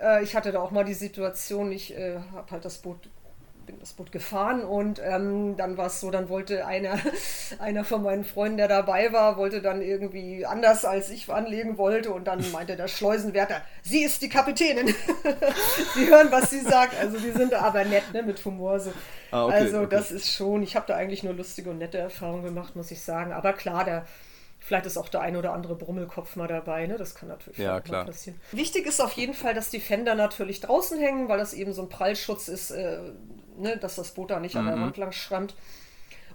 äh, 0.02 0.24
ich 0.24 0.36
hatte 0.36 0.52
da 0.52 0.60
auch 0.60 0.72
mal 0.72 0.84
die 0.84 0.94
Situation, 0.94 1.72
ich 1.72 1.96
äh, 1.98 2.18
habe 2.36 2.52
halt 2.52 2.66
das 2.66 2.80
Boot 2.80 2.98
bin 3.70 3.80
das 3.80 3.94
Boot 3.94 4.12
gefahren 4.12 4.64
und 4.64 5.00
ähm, 5.04 5.56
dann 5.56 5.78
war 5.78 5.88
es 5.88 6.02
so, 6.02 6.10
dann 6.10 6.28
wollte 6.28 6.66
einer, 6.66 6.98
einer 7.60 7.84
von 7.84 8.02
meinen 8.02 8.24
Freunden, 8.24 8.58
der 8.58 8.68
dabei 8.68 9.14
war, 9.14 9.38
wollte 9.38 9.62
dann 9.62 9.82
irgendwie 9.82 10.46
anders 10.46 10.86
als 10.86 11.12
ich 11.12 11.30
anlegen 11.30 11.78
wollte 11.78 12.12
und 12.12 12.26
dann 12.26 12.44
meinte 12.52 12.76
der 12.76 12.88
Schleusenwärter, 12.88 13.62
sie 13.84 14.04
ist 14.04 14.24
die 14.24 14.30
Kapitänin. 14.30 14.88
sie 15.94 16.08
hören, 16.08 16.32
was 16.32 16.50
sie 16.50 16.62
sagt. 16.62 17.00
Also 17.00 17.20
die 17.20 17.32
sind 17.32 17.54
aber 17.54 17.86
nett, 17.86 18.12
ne, 18.12 18.24
mit 18.24 18.44
Humor 18.44 18.80
so. 18.80 18.92
Ah, 19.30 19.46
okay, 19.46 19.54
also 19.54 19.78
okay. 19.82 19.88
das 19.92 20.12
ist 20.12 20.34
schon, 20.34 20.64
ich 20.64 20.76
habe 20.76 20.88
da 20.88 20.96
eigentlich 20.96 21.22
nur 21.22 21.34
lustige 21.34 21.70
und 21.70 21.78
nette 21.78 22.00
Erfahrungen 22.00 22.44
gemacht, 22.44 22.76
muss 22.76 22.90
ich 22.90 23.02
sagen. 23.02 23.34
Aber 23.34 23.54
klar, 23.54 23.86
der 23.86 24.06
Vielleicht 24.62 24.86
ist 24.86 24.98
auch 24.98 25.08
der 25.08 25.22
ein 25.22 25.38
oder 25.38 25.54
andere 25.54 25.76
Brummelkopf 25.76 26.36
mal 26.36 26.48
dabei, 26.48 26.86
ne? 26.86 26.98
Das 26.98 27.16
kann 27.16 27.30
natürlich 27.30 27.60
Ja, 27.60 27.80
klar. 27.80 28.06
passieren. 28.06 28.40
Wichtig 28.52 28.86
ist 28.86 29.00
auf 29.00 29.14
jeden 29.14 29.34
Fall, 29.34 29.54
dass 29.54 29.70
die 29.70 29.80
Fender 29.80 30.16
natürlich 30.16 30.60
draußen 30.60 31.00
hängen, 31.00 31.30
weil 31.30 31.40
das 31.40 31.54
eben 31.54 31.72
so 31.72 31.82
ein 31.82 31.90
Prallschutz 31.90 32.50
ist, 32.50 32.72
äh, 32.72 33.00
ne? 33.60 33.78
dass 33.78 33.96
das 33.96 34.12
Boot 34.14 34.32
da 34.32 34.40
nicht 34.40 34.58
an 34.58 34.66
Mhm. 34.66 34.68
der 34.68 34.80
Wand 34.80 34.98
lang 34.98 35.12
schrammt. 35.12 35.56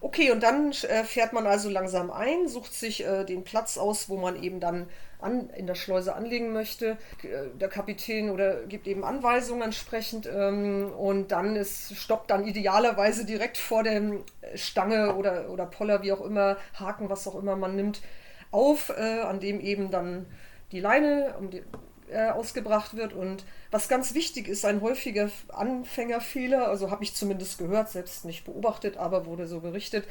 Okay, 0.00 0.30
und 0.30 0.42
dann 0.42 0.72
äh, 0.72 1.04
fährt 1.04 1.32
man 1.32 1.46
also 1.46 1.70
langsam 1.70 2.10
ein, 2.10 2.46
sucht 2.48 2.74
sich 2.74 3.04
äh, 3.06 3.24
den 3.24 3.42
Platz 3.44 3.78
aus, 3.78 4.08
wo 4.10 4.16
man 4.18 4.42
eben 4.42 4.60
dann 4.60 4.88
an, 5.18 5.48
in 5.56 5.66
der 5.66 5.74
Schleuse 5.76 6.14
anlegen 6.14 6.52
möchte. 6.52 6.98
Äh, 7.22 7.48
Der 7.58 7.68
Kapitän 7.68 8.28
oder 8.30 8.64
gibt 8.66 8.86
eben 8.86 9.02
Anweisungen 9.04 9.62
entsprechend 9.62 10.26
ähm, 10.26 10.90
und 10.98 11.32
dann 11.32 11.56
ist, 11.56 11.96
stoppt 11.96 12.30
dann 12.30 12.46
idealerweise 12.46 13.24
direkt 13.24 13.56
vor 13.56 13.82
der 13.82 14.02
Stange 14.56 15.14
oder, 15.16 15.48
oder 15.50 15.64
Poller, 15.66 16.02
wie 16.02 16.12
auch 16.12 16.20
immer, 16.20 16.58
Haken, 16.78 17.08
was 17.08 17.26
auch 17.26 17.36
immer 17.36 17.56
man 17.56 17.74
nimmt, 17.74 18.02
auf, 18.50 18.90
äh, 18.90 19.20
an 19.20 19.40
dem 19.40 19.60
eben 19.60 19.90
dann 19.90 20.26
die 20.72 20.80
Leine 20.80 21.34
um 21.38 21.50
die, 21.50 21.62
äh, 22.10 22.30
ausgebracht 22.30 22.96
wird. 22.96 23.12
Und 23.12 23.44
was 23.70 23.88
ganz 23.88 24.14
wichtig 24.14 24.48
ist, 24.48 24.64
ein 24.64 24.80
häufiger 24.80 25.30
Anfängerfehler, 25.48 26.68
also 26.68 26.90
habe 26.90 27.04
ich 27.04 27.14
zumindest 27.14 27.58
gehört, 27.58 27.90
selbst 27.90 28.24
nicht 28.24 28.44
beobachtet, 28.44 28.96
aber 28.96 29.26
wurde 29.26 29.46
so 29.46 29.60
berichtet, 29.60 30.06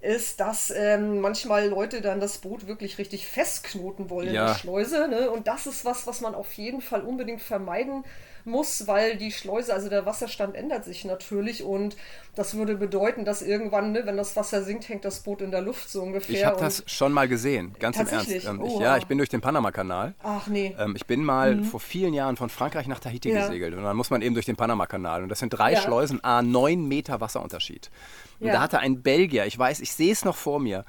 ist, 0.00 0.38
dass 0.40 0.70
ähm, 0.74 1.20
manchmal 1.20 1.66
Leute 1.68 2.00
dann 2.00 2.20
das 2.20 2.38
Boot 2.38 2.66
wirklich 2.68 2.98
richtig 2.98 3.26
festknoten 3.26 4.10
wollen 4.10 4.28
in 4.28 4.34
Ja. 4.34 4.46
der 4.48 4.54
Schleuse. 4.54 5.08
Ne? 5.08 5.30
Und 5.30 5.48
das 5.48 5.66
ist 5.66 5.84
was, 5.84 6.06
was 6.06 6.20
man 6.20 6.34
auf 6.34 6.52
jeden 6.52 6.80
Fall 6.80 7.00
unbedingt 7.02 7.42
vermeiden 7.42 8.04
muss, 8.44 8.86
weil 8.86 9.16
die 9.16 9.32
Schleuse, 9.32 9.74
also 9.74 9.88
der 9.90 10.06
Wasserstand 10.06 10.54
ändert 10.54 10.84
sich 10.84 11.04
natürlich 11.04 11.64
und 11.64 11.96
das 12.36 12.54
würde 12.54 12.76
bedeuten, 12.76 13.24
dass 13.24 13.42
irgendwann, 13.42 13.92
ne, 13.92 14.06
wenn 14.06 14.16
das 14.16 14.36
Wasser 14.36 14.62
sinkt, 14.62 14.88
hängt 14.88 15.04
das 15.04 15.20
Boot 15.20 15.42
in 15.42 15.50
der 15.50 15.60
Luft 15.60 15.90
so 15.90 16.00
ungefähr. 16.02 16.34
Ich 16.34 16.44
habe 16.44 16.58
das 16.60 16.82
schon 16.86 17.12
mal 17.12 17.28
gesehen, 17.28 17.74
ganz 17.80 17.98
im 17.98 18.06
Ernst. 18.06 18.30
Ähm, 18.30 18.62
ich, 18.64 18.72
Oha. 18.72 18.82
ja, 18.82 18.96
ich 18.96 19.06
bin 19.06 19.18
durch 19.18 19.28
den 19.28 19.40
Panamakanal. 19.40 20.14
Ach 20.22 20.46
nee. 20.46 20.74
Ähm, 20.78 20.94
ich 20.96 21.06
bin 21.06 21.24
mal 21.24 21.62
vor 21.64 21.80
vielen 21.80 22.14
Jahren 22.14 22.36
von 22.36 22.48
Frankreich 22.48 22.86
nach 22.86 23.00
Tahiti 23.00 23.30
Mhm. 23.30 23.34
Ja. 23.34 23.46
gesegelt 23.48 23.74
und 23.74 23.82
dann 23.82 23.96
muss 23.96 24.10
man 24.10 24.22
eben 24.22 24.34
durch 24.34 24.46
den 24.46 24.56
Panamakanal 24.56 25.24
und 25.24 25.28
das 25.28 25.40
sind 25.40 25.50
drei 25.50 25.72
Ja. 25.72 25.80
Schleusen, 25.80 26.22
a 26.24 26.40
9 26.40 26.86
Meter 26.86 27.20
Wasserunterschied. 27.20 27.90
Und 28.40 28.46
Ja. 28.48 28.54
da 28.54 28.60
hatte 28.60 28.78
ein 28.78 29.02
Belgier, 29.02 29.46
ich 29.46 29.58
weiß, 29.58 29.80
ich 29.80 29.92
sehe 29.92 30.12
es 30.12 30.24
noch 30.24 30.36
vor 30.36 30.60
mir, 30.60 30.84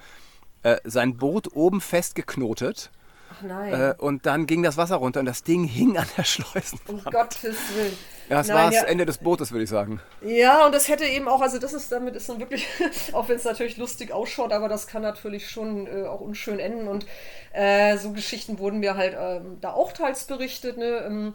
äh, 0.63 0.77
sein 0.83 1.17
Boot 1.17 1.55
oben 1.55 1.81
festgeknotet 1.81 2.91
Ach 3.31 3.41
nein. 3.43 3.73
äh, 3.73 3.93
und 3.97 4.25
dann 4.25 4.45
ging 4.45 4.61
das 4.63 4.77
Wasser 4.77 4.97
runter 4.97 5.19
und 5.21 5.25
das 5.25 5.43
Ding 5.43 5.63
hing 5.63 5.97
an 5.97 6.07
der 6.17 6.23
Schleusen. 6.23 6.79
um 6.87 7.01
Gottes 7.03 7.57
Willen. 7.75 7.97
Ja, 8.29 8.37
das 8.37 8.47
Nein, 8.47 8.57
war 8.57 8.65
das 8.65 8.81
ja. 8.81 8.83
Ende 8.83 9.07
des 9.07 9.17
Bootes, 9.17 9.51
würde 9.51 9.63
ich 9.63 9.69
sagen. 9.69 9.99
Ja, 10.21 10.65
und 10.67 10.75
das 10.75 10.87
hätte 10.87 11.05
eben 11.05 11.27
auch, 11.27 11.41
also 11.41 11.57
das 11.57 11.73
ist 11.73 11.91
damit 11.91 12.15
ist 12.15 12.29
dann 12.29 12.39
wirklich, 12.39 12.67
auch 13.13 13.27
wenn 13.27 13.37
es 13.37 13.43
natürlich 13.43 13.77
lustig 13.77 14.11
ausschaut, 14.11 14.51
aber 14.53 14.69
das 14.69 14.85
kann 14.85 15.01
natürlich 15.01 15.49
schon 15.49 15.87
äh, 15.87 16.05
auch 16.05 16.19
unschön 16.19 16.59
enden. 16.59 16.87
Und 16.87 17.07
äh, 17.53 17.97
so 17.97 18.11
Geschichten 18.11 18.59
wurden 18.59 18.79
mir 18.81 18.95
halt 18.95 19.15
ähm, 19.19 19.57
da 19.61 19.71
auch 19.73 19.93
teils 19.93 20.25
berichtet. 20.25 20.77
Ne? 20.77 21.03
Ähm, 21.07 21.33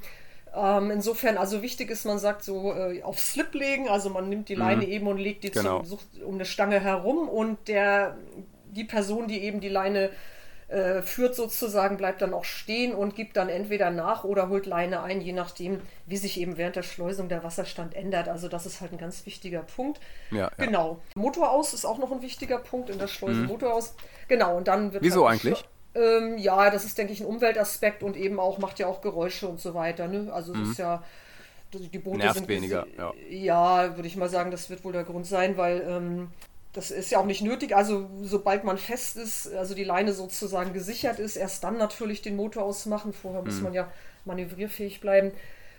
ähm, 0.56 0.90
insofern, 0.90 1.37
also 1.37 1.62
wichtig 1.62 1.90
ist, 1.90 2.04
man 2.04 2.18
sagt 2.18 2.44
so 2.44 2.73
äh, 2.73 3.02
auf 3.02 3.18
Slip 3.18 3.54
legen, 3.54 3.88
also 3.88 4.11
man 4.11 4.28
nimmt 4.28 4.49
die 4.49 4.54
Leine 4.54 4.87
eben 4.87 5.06
und 5.06 5.18
legt 5.18 5.44
die 5.44 5.50
Genau. 5.50 5.82
zum, 5.82 5.99
um 6.25 6.34
eine 6.34 6.44
Stange 6.44 6.80
herum 6.80 7.28
und 7.28 7.68
der 7.68 8.16
die 8.70 8.84
Person, 8.84 9.28
die 9.28 9.42
eben 9.42 9.61
die 9.61 9.68
Leine 9.68 10.11
äh, 10.68 11.02
führt 11.02 11.34
sozusagen, 11.37 11.96
bleibt 11.96 12.23
dann 12.23 12.34
auch 12.34 12.44
stehen 12.44 12.94
und 12.94 13.14
gibt 13.14 13.37
dann 13.37 13.49
entweder 13.49 13.90
nach 13.90 14.25
oder 14.25 14.49
holt 14.49 14.66
Leine 14.66 15.02
ein, 15.02 15.20
je 15.20 15.32
nachdem, 15.32 15.80
wie 16.06 16.16
sich 16.16 16.40
eben 16.40 16.56
während 16.56 16.75
der 16.75 16.82
Schleusung 16.82 17.28
der 17.28 17.44
Wasserstand 17.44 17.94
ändert. 17.94 18.28
Also 18.28 18.49
das 18.49 18.66
ist 18.66 18.80
halt 18.80 18.92
ein 18.92 18.99
ganz 18.99 19.26
wichtiger 19.26 19.61
Punkt. 19.62 20.00
Ja, 20.30 20.50
ja. 20.58 20.64
Genau. 20.64 21.00
Motor 21.14 21.50
aus 21.50 21.75
ist 21.75 21.84
auch 21.84 21.99
noch 21.99 22.11
ein 22.11 22.23
wichtiger 22.23 22.58
Punkt 22.58 22.90
in 22.90 22.99
der 22.99 23.08
Schleuse. 23.08 23.42
Motor 23.42 23.75
aus. 23.75 23.94
Genau, 24.26 24.56
und 24.56 24.66
dann 24.66 24.92
wird 24.92 25.02
Mhm. 25.02 25.06
Wieso 25.06 25.28
halt 25.28 25.44
eigentlich? 25.44 25.64
Ähm, 25.95 26.39
ja, 26.39 26.71
das 26.71 26.85
ist, 26.85 26.99
denke 26.99 27.13
ich, 27.13 27.21
ein 27.21 27.27
Umweltaspekt 27.27 28.03
und 28.03 28.17
eben 28.17 28.41
auch, 28.41 28.59
macht 28.59 28.79
ja 28.79 28.87
auch 28.89 29.01
Geräusche 29.01 29.47
und 29.49 29.61
so 29.61 29.75
weiter. 29.75 30.09
Ne? 30.09 30.33
Also 30.33 30.53
es 30.53 30.71
ist 30.71 30.79
ja. 30.79 31.03
Die 31.73 31.99
Boote 31.99 32.19
Mhm. 32.19 32.23
Nervt 32.23 32.35
sind 32.39 32.49
weniger, 32.49 32.87
ja. 32.97 33.13
ja, 33.29 33.97
würde 33.97 34.07
ich 34.07 34.17
mal 34.17 34.29
sagen, 34.29 34.53
das 34.53 34.71
wird 34.71 34.85
wohl 34.85 34.93
der 34.93 35.03
Grund 35.03 35.27
sein, 35.27 35.57
weil 35.57 35.85
ähm, 35.89 36.29
das 36.73 36.93
ist 36.93 37.11
ja 37.11 37.19
auch 37.19 37.25
nicht 37.27 37.43
nötig. 37.43 37.75
Also 37.75 38.09
sobald 38.23 38.63
man 38.65 38.79
fest 38.79 39.17
ist, 39.17 39.53
also 39.53 39.75
die 39.75 39.83
Leine 39.83 40.13
sozusagen 40.13 40.73
gesichert 40.73 41.19
ist, 41.19 41.35
erst 41.37 41.65
dann 41.65 41.77
natürlich 41.77 42.23
den 42.23 42.37
Motor 42.37 42.63
ausmachen. 42.65 43.13
Vorher 43.13 43.43
muss 43.43 43.57
Mhm. 43.57 43.63
man 43.65 43.75
ja 43.75 43.89
manövrierfähig 44.25 45.01
bleiben. 45.01 45.33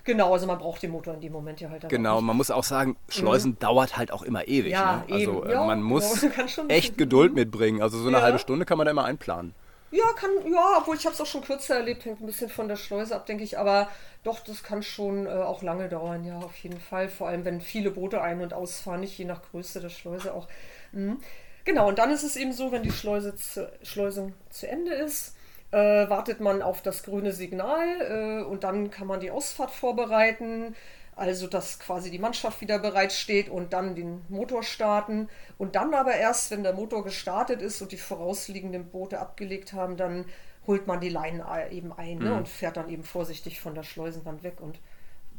Genau, 0.03 0.33
also 0.33 0.45
man 0.45 0.59
braucht 0.59 0.83
den 0.83 0.91
Motor 0.91 1.15
in 1.15 1.21
dem 1.21 1.33
Moment 1.33 1.61
ja 1.61 1.69
halt 1.69 1.83
dann 1.83 1.87
auch 1.87 1.91
Genau, 1.91 2.21
man 2.21 2.37
muss 2.37 2.51
auch 2.51 2.63
sagen, 2.63 2.95
Schleusen 3.09 3.57
dauert 3.59 3.97
halt 3.97 4.11
auch 4.11 4.21
immer 4.21 4.47
ewig. 4.47 4.65
Mhm. 4.65 4.71
Ja, 4.71 4.97
ne? 5.07 5.13
Also 5.13 5.39
eben. 5.41 5.49
äh, 5.49 5.53
Ja, 5.53 5.63
man 5.65 5.81
muss 5.81 6.21
ja, 6.57 6.63
echt 6.67 6.97
Geduld 6.97 7.33
mitbringen. 7.33 7.81
Also 7.81 7.97
so 7.99 8.07
eine 8.09 8.21
halbe 8.21 8.39
Stunde 8.39 8.65
kann 8.65 8.77
man 8.77 8.85
da 8.85 8.91
immer 8.91 9.05
einplanen. 9.05 9.53
Ja, 9.95 10.11
kann, 10.17 10.29
ja, 10.51 10.77
obwohl 10.79 10.97
ich 10.97 11.05
habe 11.05 11.13
es 11.13 11.21
auch 11.21 11.25
schon 11.25 11.41
kürzer 11.43 11.75
erlebt, 11.77 12.03
hängt 12.03 12.19
ein 12.19 12.25
bisschen 12.25 12.49
von 12.49 12.67
der 12.67 12.75
Schleuse 12.75 13.15
ab, 13.15 13.25
denke 13.25 13.45
ich. 13.45 13.57
Aber 13.57 13.89
doch, 14.23 14.39
das 14.41 14.61
kann 14.61 14.83
schon 14.83 15.25
äh, 15.25 15.29
auch 15.29 15.61
lange 15.63 15.87
dauern, 15.87 16.25
ja, 16.25 16.37
auf 16.37 16.55
jeden 16.57 16.79
Fall. 16.81 17.07
Vor 17.07 17.29
allem, 17.29 17.45
wenn 17.45 17.61
viele 17.61 17.91
Boote 17.91 18.21
ein- 18.21 18.41
und 18.41 18.53
ausfahren, 18.53 18.99
nicht 18.99 19.17
je 19.17 19.23
nach 19.25 19.41
Größe 19.41 19.79
der 19.79 19.89
Schleuse 19.89 20.33
auch. 20.33 20.47
Mhm. 20.91 21.19
Genau, 21.63 21.87
und 21.87 21.97
dann 21.97 22.11
ist 22.11 22.23
es 22.23 22.35
eben 22.35 22.51
so, 22.51 22.71
wenn 22.73 22.83
die 22.83 22.91
Schleuse 22.91 23.35
zu, 23.35 23.71
Schleusung 23.83 24.33
zu 24.49 24.67
Ende 24.67 24.93
ist, 24.93 25.35
äh, 25.71 25.77
wartet 26.09 26.41
man 26.41 26.61
auf 26.61 26.81
das 26.81 27.03
grüne 27.03 27.31
Signal 27.31 28.41
äh, 28.41 28.43
und 28.43 28.63
dann 28.65 28.91
kann 28.91 29.07
man 29.07 29.19
die 29.21 29.31
Ausfahrt 29.31 29.71
vorbereiten. 29.71 30.75
Also, 31.15 31.47
dass 31.47 31.79
quasi 31.79 32.11
die 32.11 32.19
Mannschaft 32.19 32.59
wieder 32.59 32.77
bereit 32.77 33.13
steht 33.13 33.47
und 33.47 33.71
dann 33.71 33.95
den 33.95 34.25
Motor 34.27 34.63
starten. 34.63 35.29
Und 35.57 35.75
dann 35.75 35.93
aber 35.93 36.15
erst, 36.15 36.51
wenn 36.51 36.63
der 36.63 36.73
Motor 36.73 37.03
gestartet 37.05 37.61
ist 37.61 37.81
und 37.81 37.93
die 37.93 37.97
vorausliegenden 37.97 38.89
Boote 38.89 39.19
abgelegt 39.19 39.71
haben, 39.71 39.95
dann 39.95 40.25
holt 40.67 40.87
man 40.87 40.99
die 40.99 41.09
Leinen 41.09 41.43
eben 41.71 41.93
ein 41.93 42.17
ne, 42.17 42.35
und 42.35 42.47
fährt 42.47 42.75
dann 42.75 42.89
eben 42.89 43.03
vorsichtig 43.03 43.61
von 43.61 43.75
der 43.75 43.83
Schleusenwand 43.83 44.43
weg. 44.43 44.59
Und 44.59 44.79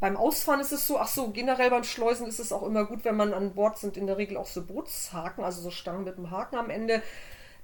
beim 0.00 0.16
Ausfahren 0.16 0.60
ist 0.60 0.72
es 0.72 0.86
so, 0.86 0.98
ach 0.98 1.08
so, 1.08 1.30
generell 1.30 1.70
beim 1.70 1.84
Schleusen 1.84 2.26
ist 2.26 2.38
es 2.38 2.52
auch 2.52 2.62
immer 2.62 2.84
gut, 2.84 3.04
wenn 3.04 3.16
man 3.16 3.34
an 3.34 3.54
Bord 3.54 3.78
sind, 3.78 3.96
in 3.96 4.06
der 4.06 4.18
Regel 4.18 4.36
auch 4.36 4.46
so 4.46 4.64
Bootshaken, 4.64 5.42
also 5.42 5.60
so 5.60 5.70
Stangen 5.70 6.04
mit 6.04 6.16
einem 6.16 6.30
Haken 6.30 6.56
am 6.56 6.70
Ende. 6.70 7.02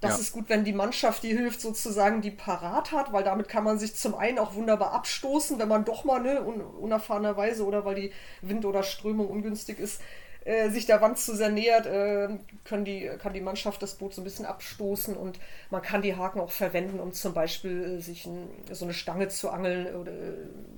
Das 0.02 0.16
Ja. 0.16 0.20
ist 0.22 0.32
gut, 0.32 0.48
wenn 0.48 0.64
die 0.64 0.74
Mannschaft, 0.74 1.22
die 1.22 1.30
hilft, 1.36 1.60
sozusagen 1.62 2.22
die 2.22 2.32
parat 2.32 2.92
hat, 2.92 3.12
weil 3.12 3.24
damit 3.24 3.48
kann 3.48 3.64
man 3.64 3.78
sich 3.78 3.94
zum 3.96 4.14
einen 4.16 4.38
auch 4.38 4.54
wunderbar 4.54 4.92
abstoßen, 4.92 5.58
wenn 5.58 5.68
man 5.68 5.84
doch 5.86 6.04
mal 6.04 6.20
ne, 6.20 6.42
un 6.44 6.60
unerfahrenerweise 6.60 7.64
oder 7.66 7.84
weil 7.86 7.94
die 7.96 8.12
Wind 8.42 8.64
oder 8.66 8.82
Strömung 8.82 9.28
ungünstig 9.28 9.78
ist, 9.78 10.02
äh, 10.44 10.70
sich 10.70 10.86
der 10.86 11.00
Wand 11.00 11.18
zu 11.18 11.36
sehr 11.36 11.50
nähert, 11.50 11.86
äh, 11.86 12.28
können 12.64 12.84
die, 12.84 13.08
kann 13.20 13.32
die 13.32 13.40
Mannschaft 13.40 13.80
das 13.82 13.94
Boot 13.94 14.12
so 14.14 14.20
ein 14.22 14.24
bisschen 14.24 14.44
abstoßen 14.46 15.16
und 15.16 15.38
man 15.70 15.82
kann 15.82 16.02
die 16.02 16.16
Haken 16.16 16.40
auch 16.40 16.50
verwenden, 16.50 16.98
um 17.00 17.12
zum 17.12 17.32
Beispiel 17.34 17.98
äh, 17.98 18.00
sich 18.00 18.26
ein, 18.26 18.48
so 18.72 18.84
eine 18.84 18.94
Stange 18.94 19.28
zu 19.28 19.50
angeln, 19.50 19.94
oder, 19.94 20.12
äh, 20.12 20.34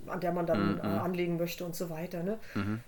an 0.08 0.20
der 0.20 0.32
man 0.32 0.46
dann 0.46 0.78
äh, 0.78 0.82
anlegen 0.82 1.38
möchte 1.38 1.64
und 1.64 1.74
so 1.74 1.88
weiter. 1.90 2.22
Ne? 2.22 2.38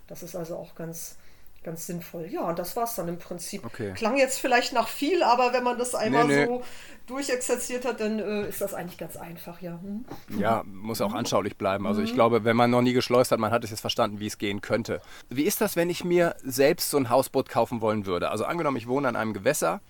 Das 0.07 0.23
ist 0.23 0.37
also 0.37 0.57
auch 0.57 0.75
ganz, 0.75 1.19
ganz 1.67 1.87
sinnvoll. 1.87 2.27
Ja, 2.31 2.49
und 2.49 2.59
das 2.59 2.75
war 2.77 2.85
es 2.85 2.95
dann 2.95 3.09
im 3.09 3.19
Prinzip. 3.19 3.67
Okay. 3.67 3.93
Klang 3.95 4.17
jetzt 4.17 4.39
vielleicht 4.41 4.73
nach 4.73 4.89
viel, 4.89 5.23
aber 5.23 5.53
wenn 5.53 5.63
man 5.63 5.77
das 5.77 5.95
einmal 5.95 6.25
Nee, 6.27 6.37
nee. 6.37 6.47
so 6.47 6.63
durchexerziert 7.07 7.85
hat, 7.85 8.01
dann 8.01 8.19
äh, 8.19 8.49
ist 8.49 8.61
das 8.61 8.73
eigentlich 8.75 8.99
ganz 8.99 9.17
einfach, 9.17 9.61
ja. 9.61 9.79
Hm? 9.83 10.05
Ja, 10.41 10.63
muss 10.65 11.01
auch 11.01 11.13
anschaulich 11.15 11.57
bleiben. 11.57 11.87
Also 11.87 12.01
ich 12.03 12.11
Mhm. 12.13 12.15
glaube, 12.15 12.45
wenn 12.45 12.57
man 12.57 12.71
noch 12.71 12.83
nie 12.83 12.93
geschleust 12.95 13.31
hat, 13.33 13.39
man 13.39 13.51
hat 13.53 13.63
es 13.65 13.71
jetzt 13.71 13.81
verstanden, 13.81 14.19
wie 14.19 14.27
es 14.27 14.39
gehen 14.39 14.61
könnte. 14.63 15.01
Wie 15.29 15.43
ist 15.45 15.61
das, 15.61 15.77
wenn 15.77 15.91
ich 15.91 16.05
mir 16.05 16.35
selbst 16.43 16.91
so 16.91 16.97
ein 16.97 17.11
Hausboot 17.11 17.49
kaufen 17.49 17.81
wollen 17.81 18.07
würde? 18.07 18.31
Also 18.31 18.45
angenommen, 18.45 18.77
ich 18.77 18.89
wohne 18.89 19.07
an 19.09 19.17
einem 19.17 19.35
Gewässer, 19.35 19.81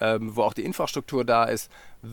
ähm, 0.00 0.36
wo 0.36 0.42
auch 0.42 0.54
die 0.54 0.64
Infrastruktur 0.64 1.24
da 1.24 1.44
ist. 1.44 1.70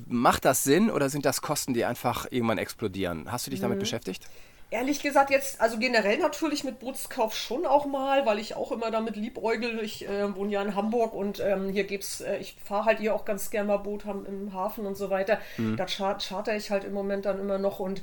Macht 0.08 0.46
das 0.46 0.64
Sinn 0.64 0.90
oder 0.90 1.10
sind 1.10 1.26
das 1.26 1.42
Kosten, 1.42 1.74
die 1.74 1.86
einfach 1.86 2.28
irgendwann 2.32 2.58
explodieren? 2.58 3.32
Hast 3.32 3.46
du 3.48 3.52
dich 3.52 3.60
Mhm. 3.60 3.64
damit 3.64 3.80
beschäftigt? 3.80 4.28
Ehrlich 4.74 5.04
gesagt, 5.04 5.30
jetzt, 5.30 5.62
also 5.62 5.78
generell 5.78 6.18
natürlich 6.18 6.64
mit 6.64 6.80
Bootskauf 6.80 7.36
schon 7.36 7.68
auch 7.68 7.86
mal, 7.86 8.26
weil 8.26 8.40
ich 8.40 8.56
auch 8.56 8.72
immer 8.72 8.90
damit 8.90 9.16
liebäugel. 9.16 9.80
Ich 9.84 10.10
äh, 10.10 10.36
wohne 10.36 10.52
ja 10.52 10.64
in 10.64 10.74
Hamburg 10.74 11.14
und 11.14 11.40
ähm, 11.40 11.70
hier 11.70 11.84
gibt's, 11.84 12.22
äh, 12.22 12.38
ich 12.38 12.56
fahre 12.66 12.86
halt 12.86 12.98
hier 12.98 13.14
auch 13.14 13.24
ganz 13.24 13.52
gerne 13.52 13.68
mal 13.68 13.78
Boot 13.78 14.06
haben 14.06 14.26
im 14.26 14.52
Hafen 14.52 14.88
und 14.88 14.98
so 14.98 15.12
weiter. 15.12 15.38
Mhm. 15.58 15.78
Da 15.78 15.86
char 15.88 16.18
charter 16.18 16.56
ich 16.56 16.72
halt 16.72 16.86
im 16.86 16.94
Moment 16.94 17.26
dann 17.26 17.40
immer 17.40 17.60
noch 17.60 17.78
und 17.78 18.02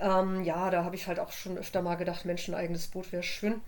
ähm, 0.00 0.44
ja, 0.44 0.70
da 0.70 0.84
habe 0.84 0.94
ich 0.94 1.08
halt 1.08 1.18
auch 1.18 1.32
schon 1.32 1.58
öfter 1.58 1.82
mal 1.82 1.96
gedacht, 1.96 2.24
Mensch, 2.24 2.46
ein 2.46 2.54
eigenes 2.54 2.86
Boot 2.86 3.10
wäre 3.10 3.24
schön. 3.24 3.60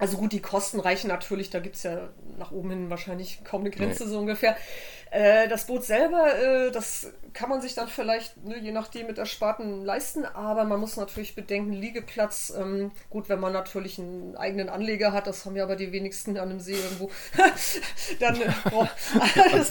Also 0.00 0.16
gut, 0.16 0.32
die 0.32 0.40
Kosten 0.40 0.80
reichen 0.80 1.08
natürlich, 1.08 1.50
da 1.50 1.60
gibt 1.60 1.76
es 1.76 1.82
ja 1.82 2.08
nach 2.38 2.50
oben 2.50 2.70
hin 2.70 2.90
wahrscheinlich 2.90 3.44
kaum 3.44 3.60
eine 3.60 3.70
Grenze 3.70 4.04
nee. 4.04 4.10
so 4.10 4.18
ungefähr. 4.18 4.56
Äh, 5.10 5.48
das 5.48 5.66
Boot 5.66 5.84
selber, 5.84 6.34
äh, 6.36 6.70
das 6.70 7.12
kann 7.32 7.48
man 7.48 7.60
sich 7.60 7.74
dann 7.74 7.88
vielleicht, 7.88 8.44
ne, 8.44 8.58
je 8.58 8.70
nachdem, 8.70 9.08
mit 9.08 9.18
Ersparten 9.18 9.84
leisten, 9.84 10.24
aber 10.24 10.64
man 10.64 10.78
muss 10.78 10.96
natürlich 10.96 11.34
bedenken, 11.34 11.72
Liegeplatz, 11.72 12.52
ähm, 12.56 12.92
gut, 13.08 13.28
wenn 13.28 13.40
man 13.40 13.52
natürlich 13.52 13.98
einen 13.98 14.36
eigenen 14.36 14.68
Anleger 14.68 15.12
hat, 15.12 15.26
das 15.26 15.44
haben 15.44 15.56
ja 15.56 15.64
aber 15.64 15.76
die 15.76 15.90
wenigsten 15.90 16.36
an 16.38 16.50
einem 16.50 16.60
See 16.60 16.74
irgendwo, 16.74 17.10
dann, 18.20 18.40
äh, 18.40 18.50
boah, 18.70 18.88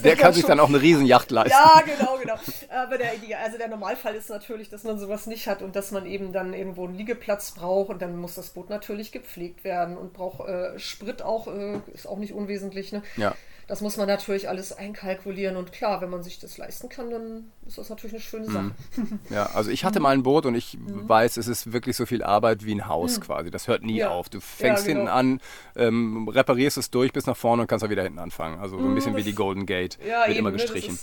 Der 0.04 0.16
kann 0.18 0.34
sich 0.34 0.42
schon, 0.42 0.50
dann 0.50 0.60
auch 0.60 0.70
eine 0.70 0.82
Riesenjacht 0.82 1.32
leisten. 1.32 1.58
Ja, 1.58 1.82
genau, 1.98 2.18
genau. 2.18 2.36
Aber 2.70 2.98
der, 2.98 3.12
also 3.42 3.58
der 3.58 3.70
Normalfall 3.70 4.16
ist 4.16 4.30
natürlich, 4.30 4.70
dass 4.70 4.84
man 4.84 5.00
sowas 5.00 5.26
nicht 5.26 5.48
hat 5.48 5.62
und 5.62 5.76
dass 5.76 5.92
man 5.92 6.06
eben 6.06 6.34
dann 6.34 6.54
irgendwo 6.54 6.86
einen 6.86 6.96
Liegeplatz 6.96 7.52
braucht 7.52 7.90
und 7.90 8.02
dann 8.02 8.18
muss 8.18 8.36
das 8.36 8.50
Boot 8.50 8.70
natürlich 8.70 9.12
gepflegt 9.14 9.64
werden 9.64 9.98
und 9.98 10.14
braucht 10.20 10.48
äh, 10.48 10.78
Sprit 10.78 11.22
auch, 11.22 11.48
äh, 11.48 11.80
ist 11.94 12.08
auch 12.08 12.20
nicht 12.20 12.34
unwesentlich, 12.34 12.92
ne? 12.92 13.02
Ja. 13.18 13.34
Das 13.68 13.82
muss 13.82 13.98
man 13.98 14.08
natürlich 14.08 14.50
alles 14.50 14.74
einkalkulieren 14.74 15.56
und 15.56 15.72
klar, 15.72 16.02
wenn 16.02 16.10
man 16.10 16.24
sich 16.24 16.40
das 16.40 16.58
leisten 16.58 16.90
kann, 16.90 17.12
dann 17.12 17.52
ist 17.68 17.78
das 17.78 17.90
natürlich 17.90 18.16
eine 18.16 18.22
schöne 18.22 18.46
Sache. 18.46 18.72
Mhm. 18.96 19.20
Ja, 19.30 19.46
also 19.54 19.70
ich 19.70 19.86
hatte 19.86 20.00
mal 20.00 20.10
ein 20.10 20.24
Boot 20.24 20.48
und 20.48 20.56
ich 20.56 20.76
mhm. 20.80 21.08
weiß, 21.08 21.38
es 21.38 21.48
ist 21.48 21.72
wirklich 21.72 21.96
so 21.96 22.08
viel 22.08 22.24
Arbeit 22.24 22.66
wie 22.66 22.74
ein 22.74 22.88
Haus 22.88 23.18
mhm. 23.18 23.24
quasi. 23.24 23.52
Das 23.52 23.68
hört 23.68 23.84
nie 23.84 23.98
ja. 23.98 24.10
auf. 24.10 24.28
Du 24.28 24.40
fängst 24.40 24.88
ja, 24.88 24.94
genau. 24.94 25.06
hinten 25.06 25.08
an, 25.08 25.42
ähm, 25.76 26.28
reparierst 26.28 26.80
es 26.80 26.90
durch 26.90 27.14
bis 27.14 27.28
nach 27.28 27.38
vorne 27.38 27.62
und 27.62 27.68
kannst 27.68 27.86
auch 27.86 27.92
wieder 27.92 28.02
hinten 28.02 28.18
anfangen. 28.18 28.60
Also 28.60 28.80
so 28.80 28.84
ein 28.84 28.90
mhm, 28.90 28.96
bisschen 28.96 29.16
wie 29.16 29.24
die 29.24 29.36
Golden 29.36 29.68
Gate. 29.68 30.00
Ja, 30.02 30.22
wird 30.22 30.30
eben, 30.30 30.40
immer 30.40 30.50
ne, 30.50 30.58
gestrichen. 30.58 30.98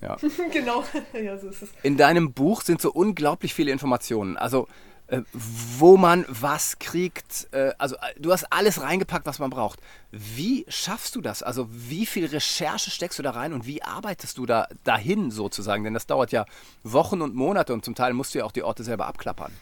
Ja. 0.00 0.16
genau, 0.52 0.82
ja, 1.24 1.38
so 1.38 1.48
ist 1.48 1.62
es. 1.62 1.68
In 1.84 1.96
deinem 1.96 2.32
Buch 2.32 2.62
sind 2.62 2.80
so 2.80 2.90
unglaublich 2.90 3.54
viele 3.54 3.70
Informationen. 3.70 4.36
Also 4.36 4.66
äh, 5.06 5.20
wo 5.32 5.98
man 5.98 6.24
was 6.28 6.78
kriegt. 6.78 7.48
Äh, 7.52 7.72
also 7.76 7.96
äh, 7.96 8.18
du 8.18 8.32
hast 8.32 8.50
alles 8.50 8.80
reingepackt, 8.80 9.26
was 9.26 9.38
man 9.38 9.50
braucht. 9.50 9.78
Wie 10.10 10.64
schaffst 10.68 11.14
du 11.14 11.20
das? 11.20 11.42
Also 11.42 11.66
wie 11.70 12.06
viel 12.06 12.24
Recherche 12.26 12.90
steckst 12.90 13.18
du 13.18 13.22
da 13.22 13.32
rein 13.32 13.52
und 13.52 13.66
wie 13.66 13.82
arbeitest 13.82 14.38
du 14.38 14.46
da 14.46 14.66
dahin 14.84 15.30
sozusagen? 15.30 15.84
Denn 15.84 15.92
das 15.92 16.06
dauert 16.06 16.32
ja 16.32 16.46
Wochen 16.84 17.20
und 17.20 17.34
Monate 17.34 17.74
und 17.74 17.84
zum 17.84 17.94
Teil 17.94 18.14
musst 18.14 18.34
du 18.34 18.38
ja 18.38 18.44
auch 18.46 18.52
die 18.52 18.62
Orte 18.62 18.82
selber 18.82 19.06
abklappern. 19.06 19.52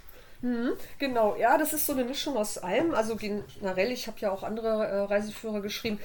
Mhm, 0.42 0.72
genau, 0.98 1.36
ja, 1.36 1.58
das 1.58 1.72
ist 1.72 1.86
so 1.86 1.92
eine 1.92 2.04
Mischung 2.04 2.36
aus 2.36 2.58
allem. 2.58 2.94
Also 2.94 3.16
generell, 3.16 3.90
ich 3.90 4.06
habe 4.06 4.18
ja 4.20 4.30
auch 4.30 4.44
andere 4.44 4.86
äh, 4.86 4.98
Reiseführer 5.02 5.60
geschrieben. 5.60 5.98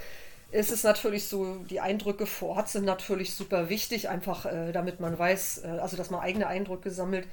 Es 0.51 0.71
ist 0.71 0.83
natürlich 0.83 1.27
so, 1.27 1.57
die 1.69 1.79
Eindrücke 1.79 2.25
vor 2.25 2.57
Ort 2.57 2.69
sind 2.69 2.85
natürlich 2.85 3.35
super 3.35 3.69
wichtig, 3.69 4.09
einfach 4.09 4.45
äh, 4.45 4.71
damit 4.71 4.99
man 4.99 5.19
weiß, 5.19 5.63
äh, 5.63 5.67
also 5.79 5.97
dass 5.97 6.09
man 6.09 6.21
eigene 6.21 6.47
Eindrücke 6.47 6.89
sammelt 6.89 7.27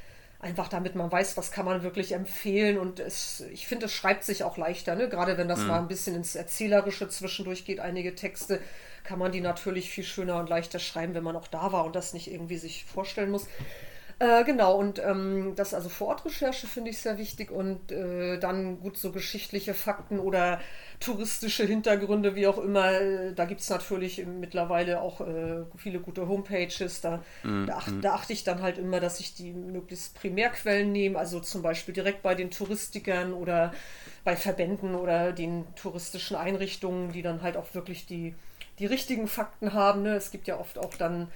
einfach 0.45 0.69
damit 0.69 0.95
man 0.95 1.11
weiß, 1.11 1.37
was 1.39 1.51
kann 1.51 1.65
man 1.65 1.83
wirklich 1.83 2.13
empfehlen. 2.13 2.79
Und 2.79 3.01
es, 3.01 3.41
ich 3.53 3.67
finde, 3.67 3.87
es 3.87 3.93
schreibt 3.93 4.25
sich 4.25 4.45
auch 4.45 4.59
leichter, 4.59 4.95
ne? 4.95 5.09
gerade 5.09 5.39
wenn 5.39 5.49
das 5.49 5.61
mhm. 5.61 5.69
mal 5.69 5.79
ein 5.79 5.89
bisschen 5.89 6.15
ins 6.15 6.37
Erzählerische 6.37 7.09
zwischendurch 7.09 7.65
geht, 7.65 7.81
einige 7.81 8.15
Texte, 8.15 8.61
kann 9.05 9.19
man 9.19 9.33
die 9.33 9.41
natürlich 9.41 9.91
viel 9.91 10.05
schöner 10.05 10.39
und 10.39 10.49
leichter 10.49 10.79
schreiben, 10.79 11.15
wenn 11.15 11.25
man 11.25 11.37
auch 11.37 11.49
da 11.49 11.73
war 11.73 11.85
und 11.85 11.97
das 11.97 12.13
nicht 12.13 12.31
irgendwie 12.31 12.59
sich 12.59 12.85
vorstellen 12.85 13.31
muss. 13.31 13.49
Äh, 14.21 14.45
genau, 14.45 14.77
und 14.77 15.01
ähm, 15.01 15.55
das 15.57 15.75
also 15.75 15.89
Vorortrecherche 15.89 16.69
finde 16.69 16.91
ich 16.91 16.99
sehr 16.99 17.19
wichtig 17.19 17.51
und 17.51 17.91
äh, 17.91 18.39
dann 18.39 18.81
gut 18.81 18.97
so 18.97 19.11
geschichtliche 19.11 19.75
Fakten 19.75 20.21
oder 20.21 20.61
touristische 21.01 21.65
Hintergründe, 21.65 22.37
wie 22.37 22.47
auch 22.47 22.59
immer. 22.59 23.33
Da 23.35 23.45
gibt 23.45 23.61
es 23.61 23.71
natürlich 23.71 24.25
mittlerweile 24.25 25.01
auch 25.01 25.21
äh, 25.21 25.65
viele 25.77 25.99
gute 25.99 26.29
Homepages. 26.29 27.01
Da, 27.01 27.25
mm, 27.43 27.67
da, 27.67 27.75
ach, 27.77 27.89
mm. 27.89 28.01
da, 28.03 28.15
achte 28.15 28.33
ich 28.33 28.45
dann 28.45 28.63
halt 28.63 28.79
immer, 28.79 29.01
dass 29.01 29.19
ich 29.19 29.35
die 29.35 29.53
möglichst 29.53 30.15
Primärquellen 30.15 30.93
nehme, 30.93 31.19
also 31.19 31.41
zum 31.41 31.63
Beispiel 31.63 31.93
direkt 31.93 32.23
bei 32.23 32.37
den 32.37 32.53
Touristikern 32.53 33.33
oder 33.33 33.75
bei 34.23 34.37
Verbänden 34.37 34.95
oder 34.95 35.33
den 35.33 35.67
touristischen 35.75 36.37
Einrichtungen, 36.37 37.11
die 37.11 37.23
dann 37.23 37.43
halt 37.43 37.57
auch 37.57 37.75
wirklich 37.75 38.07
die, 38.07 38.35
die 38.79 38.87
richtigen 38.87 39.27
Fakten 39.27 39.73
haben. 39.73 40.03
Ne? 40.03 40.15
Es 40.15 40.31
gibt 40.31 40.47
ja 40.47 40.59
oft 40.59 40.79
auch 40.79 40.95
dann 40.95 41.29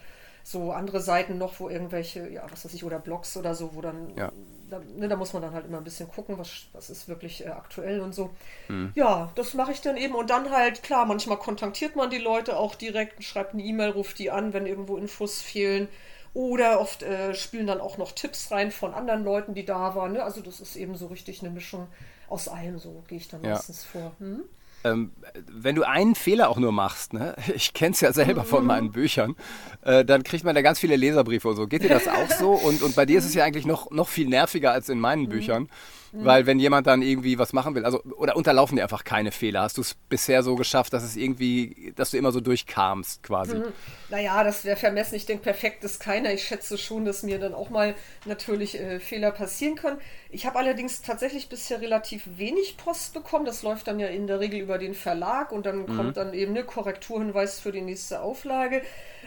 so 0.43 0.73
andere 0.73 1.01
Seiten 1.01 1.39
noch, 1.39 1.61
wo 1.61 1.69
irgendwelche, 1.69 2.29
ja, 2.29 2.45
was 2.51 2.65
weiß 2.65 2.75
ich, 2.75 2.85
oder 2.85 2.99
Blogs 2.99 3.37
oder 3.37 3.55
so, 3.55 3.75
wo 3.75 3.81
dann, 3.81 4.15
ja. 4.17 4.33
da, 4.71 4.81
ne, 4.97 5.09
da 5.09 5.17
muss 5.17 5.33
man 5.33 5.43
dann 5.43 5.53
halt 5.53 5.67
immer 5.67 5.79
ein 5.79 5.85
bisschen 5.85 6.09
gucken, 6.09 6.39
was, 6.39 6.67
was 6.73 6.91
ist 6.91 7.09
wirklich 7.09 7.45
äh, 7.45 7.51
aktuell 7.51 8.01
und 8.01 8.15
so. 8.15 8.31
Mhm. 8.69 8.93
Ja, 8.95 9.31
das 9.35 9.55
mache 9.55 9.73
ich 9.73 9.81
dann 9.81 9.97
eben 9.97 10.15
und 10.15 10.31
dann 10.31 10.51
halt, 10.51 10.83
klar, 10.83 11.07
manchmal 11.07 11.39
kontaktiert 11.39 11.97
man 11.97 12.11
die 12.11 12.19
Leute 12.19 12.57
auch 12.57 12.75
direkt, 12.75 13.23
schreibt 13.23 13.55
eine 13.55 13.63
E-Mail, 13.63 13.91
ruft 13.91 14.19
die 14.19 14.31
an, 14.31 14.53
wenn 14.53 14.67
irgendwo 14.67 14.97
Infos 14.97 15.41
fehlen. 15.41 15.89
Oder 16.35 16.81
oft 16.81 17.03
äh, 17.03 17.35
spielen 17.35 17.67
dann 17.67 17.81
auch 17.81 17.99
noch 17.99 18.13
Tipps 18.13 18.51
rein 18.51 18.71
von 18.71 18.95
anderen 18.95 19.25
Leuten, 19.25 19.55
die 19.55 19.65
da 19.65 19.95
waren. 19.95 20.13
Ne? 20.13 20.23
Also 20.23 20.41
das 20.41 20.61
ist 20.61 20.77
eben 20.77 20.95
so 20.95 21.07
richtig 21.07 21.41
eine 21.41 21.51
Mischung 21.51 21.89
aus 22.29 22.49
allem, 22.49 22.79
so 22.79 23.03
gehe 23.09 23.19
ich 23.19 23.29
dann 23.29 23.43
ja. 23.43 23.55
meistens 23.55 23.85
vor. 23.85 24.13
Hm? 24.19 24.45
Ähm, 24.85 25.13
wenn 25.51 25.75
du 25.75 25.83
einen 25.83 26.15
Fehler 26.15 26.49
auch 26.49 26.59
nur 26.59 26.73
machst, 26.73 27.13
ne? 27.13 27.35
ich 27.55 27.73
kenne 27.75 27.93
es 27.93 28.01
ja 28.01 28.13
selber 28.13 28.45
von 28.45 28.65
meinen 28.65 28.93
Büchern, 28.93 29.35
äh, 29.83 30.05
dann 30.05 30.23
kriegt 30.23 30.45
man 30.45 30.55
da 30.55 30.63
ganz 30.63 30.79
viele 30.79 30.97
Leserbriefe 30.97 31.49
und 31.49 31.57
so. 31.57 31.67
Geht 31.67 31.83
dir 31.83 31.89
das 31.89 32.09
auch 32.09 32.31
so? 32.31 32.53
Und, 32.53 32.83
und 32.83 32.95
bei 32.95 33.07
dir 33.07 33.19
ist 33.19 33.25
es 33.25 33.35
ja 33.35 33.45
eigentlich 33.45 33.67
noch, 33.67 33.91
noch 33.91 34.09
viel 34.09 34.29
nerviger 34.29 34.73
als 34.73 34.89
in 34.89 35.01
meinen 35.01 35.29
Büchern. 35.29 35.69
Mhm. 36.13 36.25
Weil 36.25 36.47
wenn 36.47 36.59
jemand 36.59 36.87
dann 36.87 37.03
irgendwie 37.03 37.39
was 37.39 37.53
machen 37.53 37.75
will, 37.75 37.85
also 37.85 38.03
oder 38.03 38.37
unterlaufen 38.37 38.77
dir 38.77 38.83
einfach 38.83 39.05
keine 39.05 39.33
Fehler. 39.33 39.63
Hast 39.63 39.77
du 39.77 39.83
es 39.83 39.95
bisher 40.09 40.43
so 40.43 40.55
geschafft, 40.55 40.93
dass 40.93 41.03
es 41.03 41.17
irgendwie, 41.17 41.93
dass 41.97 42.11
du 42.11 42.17
immer 42.17 42.33
so 42.33 42.41
durchkamst 42.41 43.23
quasi? 43.23 43.57
Mhm. 43.57 43.73
Naja, 44.11 44.43
das 44.45 44.65
wäre 44.65 44.77
vermessen. 44.77 45.15
Ich 45.15 45.27
denke, 45.27 45.43
perfekt 45.43 45.85
ist 45.85 46.01
keiner. 46.01 46.33
Ich 46.33 46.45
schätze 46.45 46.79
schon, 46.79 47.05
dass 47.05 47.23
mir 47.23 47.39
dann 47.39 47.55
auch 47.55 47.71
mal 47.71 47.95
natürlich 48.25 48.81
äh, 48.81 49.01
Fehler 49.01 49.33
passieren 49.33 49.77
können. 49.77 49.99
Ich 50.31 50.47
habe 50.47 50.59
allerdings 50.59 51.03
tatsächlich 51.03 51.49
bisher 51.49 51.81
relativ 51.81 52.23
wenig 52.37 52.77
Post 52.77 53.15
bekommen. 53.15 53.45
Das 53.45 53.63
läuft 53.63 53.87
dann 53.87 53.99
ja 53.99 54.09
in 54.09 54.27
der 54.27 54.41
Regel 54.41 54.61
über 54.61 54.79
den 54.79 54.95
Verlag 54.95 55.53
und 55.53 55.67
dann 55.67 55.81
mhm. 55.81 55.97
kommt 55.97 56.17
dann 56.17 56.33
eben 56.33 56.53
eine 56.53 56.65
Korrekturhinweis 56.65 57.61
für 57.61 57.73
die 57.73 57.83
nächste 57.83 58.21
Auflage. 58.21 58.83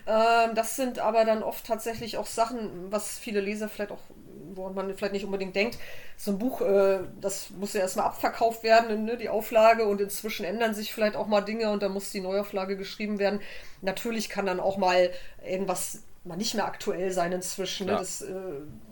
Ähm, 0.08 0.56
das 0.56 0.76
sind 0.76 1.00
aber 1.00 1.26
dann 1.26 1.44
oft 1.44 1.66
tatsächlich 1.66 2.18
auch 2.18 2.26
Sachen, 2.26 2.92
was 2.92 3.20
viele 3.20 3.42
Leser 3.42 3.70
vielleicht 3.70 3.92
auch 3.92 4.02
woran 4.56 4.76
man 4.76 4.96
vielleicht 4.96 5.14
nicht 5.14 5.26
unbedingt 5.26 5.56
denkt, 5.56 5.78
so 6.18 6.32
ein 6.32 6.40
Buch, 6.40 6.62
äh, 6.62 7.00
das 7.20 7.50
muss 7.52 7.74
ja 7.74 7.82
erstmal 7.82 8.06
abverkauft 8.06 8.64
werden, 8.64 9.06
ne, 9.06 9.18
die 9.18 9.30
Auflage, 9.30 9.86
und 9.86 10.02
inzwischen 10.02 10.46
ändern 10.46 10.74
sich 10.74 10.94
vielleicht 10.94 11.16
auch 11.16 11.28
mal 11.28 11.42
Dinge 11.42 11.72
und 11.72 11.84
dann 11.84 11.92
muss 11.92 12.12
die 12.12 12.22
Neuauflage 12.22 12.78
geschrieben 12.78 13.20
werden. 13.20 13.40
Natürlich 13.82 14.30
kann 14.30 14.46
dann 14.46 14.60
auch 14.60 14.78
mal 14.78 15.12
irgendwas 15.46 16.00
mal 16.24 16.38
nicht 16.38 16.54
mehr 16.54 16.66
aktuell 16.66 17.12
sein 17.12 17.32
inzwischen. 17.32 17.88
Ne? 17.88 17.94
Das 17.94 18.22
äh, 18.22 18.34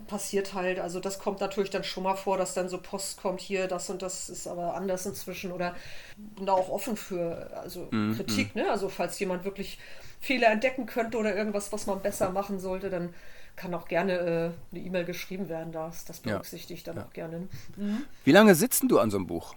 passiert 0.08 0.54
halt. 0.54 0.80
Also 0.80 1.00
das 1.00 1.20
kommt 1.20 1.42
natürlich 1.42 1.70
dann 1.70 1.84
schon 1.84 2.04
mal 2.04 2.16
vor, 2.16 2.38
dass 2.38 2.54
dann 2.54 2.70
so 2.70 2.80
Post 2.80 3.22
kommt 3.22 3.40
hier, 3.40 3.68
das 3.68 3.90
und 3.90 4.02
das 4.02 4.30
ist 4.30 4.48
aber 4.48 4.74
anders 4.74 5.06
inzwischen 5.06 5.52
oder 5.52 5.76
bin 6.18 6.46
da 6.46 6.54
auch 6.54 6.70
offen 6.70 6.98
für 6.98 7.52
also 7.56 7.88
mm, 7.92 8.16
Kritik. 8.16 8.56
Mm. 8.56 8.60
Ne? 8.60 8.72
Also 8.72 8.90
falls 8.90 9.20
jemand 9.20 9.46
wirklich 9.46 9.80
Fehler 10.20 10.50
entdecken 10.50 10.86
könnte 10.86 11.18
oder 11.18 11.36
irgendwas, 11.36 11.72
was 11.72 11.86
man 11.86 12.02
besser 12.02 12.32
machen 12.32 12.60
sollte, 12.60 12.90
dann 12.90 13.14
kann 13.56 13.74
auch 13.74 13.88
gerne 13.88 14.14
äh, 14.14 14.52
eine 14.76 14.86
E-Mail 14.86 15.06
geschrieben 15.06 15.50
werden, 15.50 15.72
das, 15.72 16.06
das 16.06 16.20
berücksichtige 16.20 16.74
ich 16.76 16.84
dann 16.84 16.98
ja. 16.98 17.06
auch 17.06 17.14
gerne. 17.14 17.48
Mhm. 17.76 18.06
Wie 18.24 18.32
lange 18.32 18.56
sitzt 18.56 18.84
du 18.88 19.00
an 19.00 19.12
so 19.12 19.18
einem 19.18 19.28
Buch? 19.28 19.56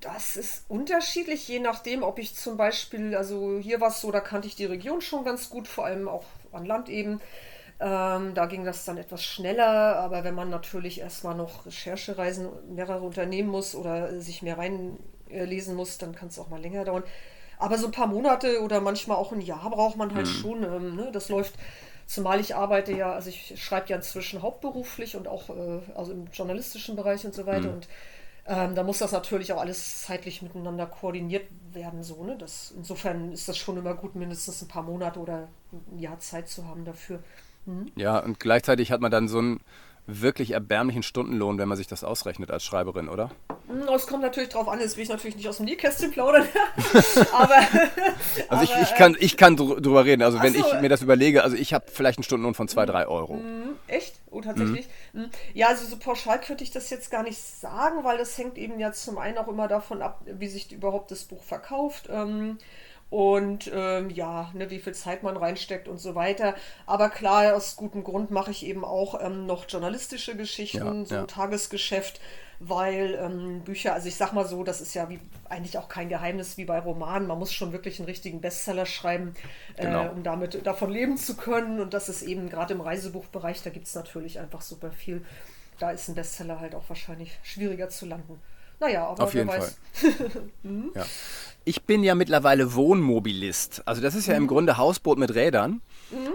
Das 0.00 0.36
ist 0.36 0.64
unterschiedlich, 0.68 1.48
je 1.48 1.58
nachdem, 1.58 2.02
ob 2.02 2.18
ich 2.18 2.34
zum 2.34 2.56
Beispiel, 2.56 3.16
also 3.16 3.58
hier 3.58 3.80
war 3.80 3.88
es 3.88 4.00
so, 4.00 4.10
da 4.10 4.20
kannte 4.20 4.46
ich 4.46 4.54
die 4.54 4.66
Region 4.66 5.00
schon 5.00 5.24
ganz 5.24 5.48
gut, 5.48 5.66
vor 5.68 5.86
allem 5.86 6.08
auch 6.08 6.24
an 6.52 6.66
Land 6.66 6.88
eben. 6.88 7.20
Ähm, 7.78 8.34
da 8.34 8.46
ging 8.46 8.64
das 8.64 8.84
dann 8.84 8.96
etwas 8.96 9.22
schneller, 9.22 9.96
aber 9.96 10.24
wenn 10.24 10.34
man 10.34 10.48
natürlich 10.48 11.00
erstmal 11.00 11.34
noch 11.34 11.66
Recherchereisen 11.66 12.48
mehrere 12.74 13.00
unternehmen 13.00 13.50
muss 13.50 13.74
oder 13.74 14.18
sich 14.20 14.42
mehr 14.42 14.56
reinlesen 14.56 15.74
muss, 15.74 15.98
dann 15.98 16.14
kann 16.14 16.28
es 16.28 16.38
auch 16.38 16.48
mal 16.48 16.60
länger 16.60 16.84
dauern. 16.84 17.04
Aber 17.58 17.78
so 17.78 17.86
ein 17.86 17.92
paar 17.92 18.06
Monate 18.06 18.62
oder 18.62 18.80
manchmal 18.80 19.16
auch 19.16 19.32
ein 19.32 19.40
Jahr 19.40 19.70
braucht 19.70 19.96
man 19.96 20.14
halt 20.14 20.26
mhm. 20.26 20.30
schon. 20.30 20.62
Ähm, 20.62 20.96
ne? 20.96 21.10
Das 21.12 21.28
läuft 21.28 21.54
Zumal 22.06 22.40
ich 22.40 22.54
arbeite 22.54 22.92
ja, 22.92 23.12
also 23.12 23.30
ich 23.30 23.60
schreibe 23.62 23.88
ja 23.88 23.96
inzwischen 23.96 24.42
hauptberuflich 24.42 25.16
und 25.16 25.26
auch 25.26 25.50
äh, 25.50 25.80
also 25.94 26.12
im 26.12 26.26
journalistischen 26.32 26.94
Bereich 26.94 27.24
und 27.24 27.34
so 27.34 27.46
weiter. 27.46 27.68
Mhm. 27.68 27.74
Und 27.74 27.88
ähm, 28.46 28.74
da 28.76 28.84
muss 28.84 28.98
das 28.98 29.10
natürlich 29.10 29.52
auch 29.52 29.60
alles 29.60 30.02
zeitlich 30.02 30.40
miteinander 30.40 30.86
koordiniert 30.86 31.48
werden. 31.72 32.04
So, 32.04 32.22
ne? 32.22 32.36
das, 32.38 32.72
insofern 32.76 33.32
ist 33.32 33.48
das 33.48 33.58
schon 33.58 33.76
immer 33.76 33.94
gut, 33.94 34.14
mindestens 34.14 34.62
ein 34.62 34.68
paar 34.68 34.84
Monate 34.84 35.18
oder 35.18 35.48
ein 35.72 35.98
Jahr 35.98 36.20
Zeit 36.20 36.48
zu 36.48 36.66
haben 36.68 36.84
dafür. 36.84 37.22
Mhm. 37.64 37.90
Ja, 37.96 38.20
und 38.20 38.38
gleichzeitig 38.38 38.92
hat 38.92 39.00
man 39.00 39.10
dann 39.10 39.26
so 39.26 39.40
ein 39.40 39.60
wirklich 40.06 40.52
erbärmlichen 40.52 41.02
Stundenlohn, 41.02 41.58
wenn 41.58 41.68
man 41.68 41.76
sich 41.76 41.86
das 41.86 42.04
ausrechnet 42.04 42.50
als 42.50 42.64
Schreiberin, 42.64 43.08
oder? 43.08 43.30
Hm, 43.68 43.88
es 43.94 44.06
kommt 44.06 44.22
natürlich 44.22 44.50
drauf 44.50 44.68
an, 44.68 44.80
jetzt 44.80 44.96
will 44.96 45.02
ich 45.02 45.08
natürlich 45.08 45.36
nicht 45.36 45.48
aus 45.48 45.56
dem 45.56 45.66
Nähkästchen 45.66 46.12
plaudern. 46.12 46.46
aber. 47.32 47.56
also 48.48 48.48
aber, 48.48 48.62
ich, 48.62 48.70
ich, 48.82 48.94
kann, 48.94 49.16
ich 49.18 49.36
kann 49.36 49.56
drüber 49.56 50.04
reden. 50.04 50.22
Also 50.22 50.40
wenn 50.42 50.54
so. 50.54 50.60
ich 50.60 50.80
mir 50.80 50.88
das 50.88 51.02
überlege, 51.02 51.42
also 51.42 51.56
ich 51.56 51.74
habe 51.74 51.86
vielleicht 51.90 52.18
einen 52.18 52.24
Stundenlohn 52.24 52.54
von 52.54 52.68
2, 52.68 52.86
3 52.86 53.08
Euro. 53.08 53.34
Mhm. 53.34 53.76
Echt? 53.88 54.20
Oh, 54.30 54.40
tatsächlich? 54.40 54.86
Mhm. 55.12 55.30
Ja, 55.54 55.68
also 55.68 55.86
so 55.86 55.96
pauschal 55.96 56.40
könnte 56.40 56.62
ich 56.62 56.70
das 56.70 56.90
jetzt 56.90 57.10
gar 57.10 57.22
nicht 57.22 57.38
sagen, 57.38 58.04
weil 58.04 58.18
das 58.18 58.36
hängt 58.38 58.58
eben 58.58 58.78
ja 58.78 58.92
zum 58.92 59.18
einen 59.18 59.38
auch 59.38 59.48
immer 59.48 59.66
davon 59.66 60.02
ab, 60.02 60.22
wie 60.26 60.48
sich 60.48 60.70
überhaupt 60.72 61.10
das 61.10 61.24
Buch 61.24 61.42
verkauft. 61.42 62.08
Ähm, 62.10 62.58
und 63.08 63.70
ähm, 63.72 64.10
ja, 64.10 64.50
ne, 64.54 64.68
wie 64.70 64.80
viel 64.80 64.94
Zeit 64.94 65.22
man 65.22 65.36
reinsteckt 65.36 65.86
und 65.88 65.98
so 65.98 66.14
weiter. 66.14 66.54
Aber 66.86 67.08
klar, 67.10 67.54
aus 67.54 67.76
gutem 67.76 68.02
Grund 68.04 68.30
mache 68.30 68.50
ich 68.50 68.66
eben 68.66 68.84
auch 68.84 69.20
ähm, 69.22 69.46
noch 69.46 69.66
journalistische 69.68 70.36
Geschichten, 70.36 71.00
Ja, 71.00 71.04
so 71.04 71.14
ja. 71.14 71.20
ein 71.20 71.28
Tagesgeschäft, 71.28 72.20
weil 72.58 73.14
ähm, 73.20 73.62
Bücher, 73.64 73.92
also 73.94 74.08
ich 74.08 74.16
sag 74.16 74.32
mal 74.32 74.46
so, 74.46 74.64
das 74.64 74.80
ist 74.80 74.94
ja 74.94 75.08
wie 75.08 75.20
eigentlich 75.48 75.78
auch 75.78 75.88
kein 75.88 76.08
Geheimnis 76.08 76.56
wie 76.56 76.64
bei 76.64 76.78
Romanen. 76.80 77.28
Man 77.28 77.38
muss 77.38 77.52
schon 77.52 77.72
wirklich 77.72 77.98
einen 78.00 78.06
richtigen 78.06 78.40
Bestseller 78.40 78.86
schreiben, 78.86 79.34
Genau. 79.76 80.06
äh, 80.06 80.08
um 80.08 80.22
damit 80.22 80.66
davon 80.66 80.90
leben 80.90 81.16
zu 81.16 81.36
können. 81.36 81.80
Und 81.80 81.94
das 81.94 82.08
ist 82.08 82.22
eben 82.22 82.48
gerade 82.48 82.74
im 82.74 82.80
Reisebuchbereich, 82.80 83.62
da 83.62 83.70
gibt 83.70 83.86
es 83.86 83.94
natürlich 83.94 84.40
einfach 84.40 84.62
super 84.62 84.90
viel. 84.90 85.24
Da 85.78 85.90
ist 85.90 86.08
ein 86.08 86.14
Bestseller 86.14 86.58
halt 86.60 86.74
auch 86.74 86.88
wahrscheinlich 86.88 87.38
schwieriger 87.42 87.88
zu 87.88 88.06
landen. 88.06 88.40
Naja, 88.80 89.06
aber 89.06 89.24
Auf 89.24 89.34
jeden 89.34 89.48
wer 89.48 89.60
Fall. 89.62 89.70
weiß. 90.02 90.14
Ja. 90.94 91.04
Ich 91.68 91.82
bin 91.82 92.04
ja 92.04 92.14
mittlerweile 92.14 92.74
Wohnmobilist. 92.74 93.82
Also 93.86 94.00
das 94.00 94.14
ist 94.14 94.26
ja 94.26 94.34
Mhm. 94.34 94.42
im 94.42 94.46
Grunde 94.46 94.76
Hausboot 94.76 95.18
mit 95.18 95.34
Rädern. 95.34 95.80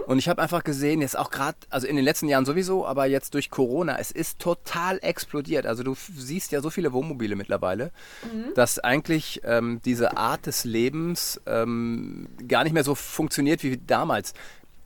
Und 0.06 0.18
ich 0.18 0.28
habe 0.28 0.42
einfach 0.42 0.62
gesehen, 0.62 1.00
jetzt 1.00 1.16
auch 1.18 1.30
gerade, 1.30 1.56
also 1.70 1.86
in 1.86 1.96
den 1.96 2.04
letzten 2.04 2.28
Jahren 2.28 2.44
sowieso, 2.44 2.86
aber 2.86 3.06
jetzt 3.06 3.32
durch 3.32 3.48
Corona, 3.48 3.96
es 3.98 4.10
ist 4.10 4.38
total 4.38 4.98
explodiert. 5.00 5.64
Also 5.64 5.82
du 5.82 5.96
siehst 6.14 6.52
ja 6.52 6.60
so 6.60 6.68
viele 6.68 6.92
Wohnmobile 6.92 7.34
mittlerweile, 7.36 7.90
Mhm. 8.24 8.52
dass 8.54 8.78
eigentlich 8.78 9.40
ähm, 9.44 9.80
diese 9.86 10.18
Art 10.18 10.44
des 10.44 10.64
Lebens 10.64 11.40
ähm, 11.46 12.28
gar 12.46 12.64
nicht 12.64 12.74
mehr 12.74 12.84
so 12.84 12.94
funktioniert 12.94 13.62
wie 13.62 13.78
damals. 13.78 14.34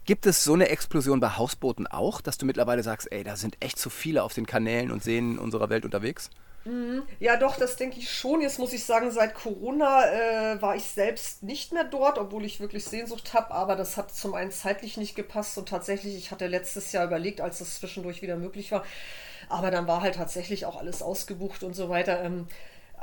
Gibt 0.05 0.27
es 0.27 0.45
so 0.45 0.55
eine 0.55 0.69
Explosion 0.69 1.19
bei 1.19 1.31
Hausbooten 1.31 1.89
auch, 1.89 2.21
dass 2.21 2.39
du 2.39 2.47
mittlerweile 2.47 2.85
sagst, 2.85 3.11
ey, 3.11 3.25
da 3.25 3.35
sind 3.35 3.57
echt 3.59 3.81
zu 3.81 3.91
viele 3.91 4.23
auf 4.23 4.35
den 4.35 4.47
Kanälen 4.47 4.93
und 4.93 5.03
Seen 5.03 5.37
unserer 5.41 5.69
Welt 5.71 5.85
unterwegs? 5.85 6.31
Ja, 7.21 7.37
doch, 7.37 7.57
das 7.57 7.77
denke 7.77 7.99
ich 7.99 8.11
schon. 8.11 8.41
Jetzt 8.41 8.59
muss 8.59 8.73
ich 8.73 8.85
sagen, 8.85 9.11
seit 9.13 9.35
Corona 9.35 10.05
äh, 10.55 10.61
war 10.61 10.75
ich 10.75 10.85
selbst 10.85 11.43
nicht 11.45 11.73
mehr 11.73 11.85
dort, 11.85 12.19
obwohl 12.19 12.45
ich 12.45 12.59
wirklich 12.59 12.85
Sehnsucht 12.85 13.35
habe. 13.35 13.53
Aber 13.53 13.77
das 13.77 13.97
hat 13.97 14.13
zum 14.15 14.35
einen 14.35 14.51
zeitlich 14.51 14.97
nicht 14.97 15.15
gepasst 15.15 15.57
und 15.59 15.69
tatsächlich, 15.69 16.17
ich 16.17 16.31
hatte 16.33 16.49
letztes 16.49 16.91
Jahr 16.93 17.07
überlegt, 17.07 17.41
als 17.41 17.59
das 17.59 17.77
zwischendurch 17.79 18.21
wieder 18.21 18.37
möglich 18.37 18.73
war. 18.73 18.85
Aber 19.49 19.71
dann 19.71 19.87
war 19.87 20.01
halt 20.03 20.17
tatsächlich 20.17 20.67
auch 20.67 20.77
alles 20.77 21.03
ausgebucht 21.03 21.63
und 21.63 21.75
so 21.75 21.89
weiter. 21.89 22.23
Ähm, 22.25 22.49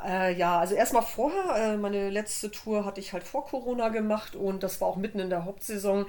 äh, 0.05 0.33
ja, 0.33 0.59
also 0.59 0.75
erstmal 0.75 1.03
vorher, 1.03 1.55
äh, 1.55 1.77
meine 1.77 2.09
letzte 2.09 2.51
Tour 2.51 2.85
hatte 2.85 2.99
ich 2.99 3.13
halt 3.13 3.23
vor 3.23 3.45
Corona 3.45 3.89
gemacht 3.89 4.35
und 4.35 4.63
das 4.63 4.81
war 4.81 4.87
auch 4.87 4.95
mitten 4.97 5.19
in 5.19 5.29
der 5.29 5.45
Hauptsaison. 5.45 6.05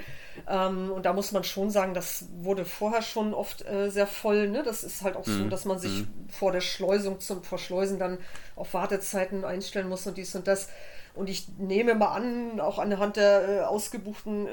Ähm, 0.48 0.90
und 0.90 1.06
da 1.06 1.12
muss 1.12 1.32
man 1.32 1.44
schon 1.44 1.70
sagen, 1.70 1.94
das 1.94 2.26
wurde 2.36 2.64
vorher 2.64 3.02
schon 3.02 3.34
oft 3.34 3.64
äh, 3.66 3.90
sehr 3.90 4.06
voll. 4.06 4.48
Ne? 4.48 4.62
Das 4.62 4.84
ist 4.84 5.02
halt 5.02 5.16
auch 5.16 5.24
so, 5.24 5.48
dass 5.48 5.64
man 5.64 5.78
sich 5.78 6.04
vor 6.28 6.52
der 6.52 6.60
Schleusung 6.60 7.20
zum 7.20 7.42
Verschleusen 7.42 7.98
dann 7.98 8.18
auf 8.56 8.74
Wartezeiten 8.74 9.44
einstellen 9.44 9.88
muss 9.88 10.06
und 10.06 10.16
dies 10.16 10.34
und 10.34 10.46
das. 10.46 10.68
Und 11.14 11.28
ich 11.28 11.46
nehme 11.58 11.94
mal 11.94 12.08
an, 12.08 12.58
auch 12.58 12.78
anhand 12.80 13.16
der 13.16 13.48
äh, 13.48 13.60
ausgebuchten 13.62 14.48
äh, 14.48 14.50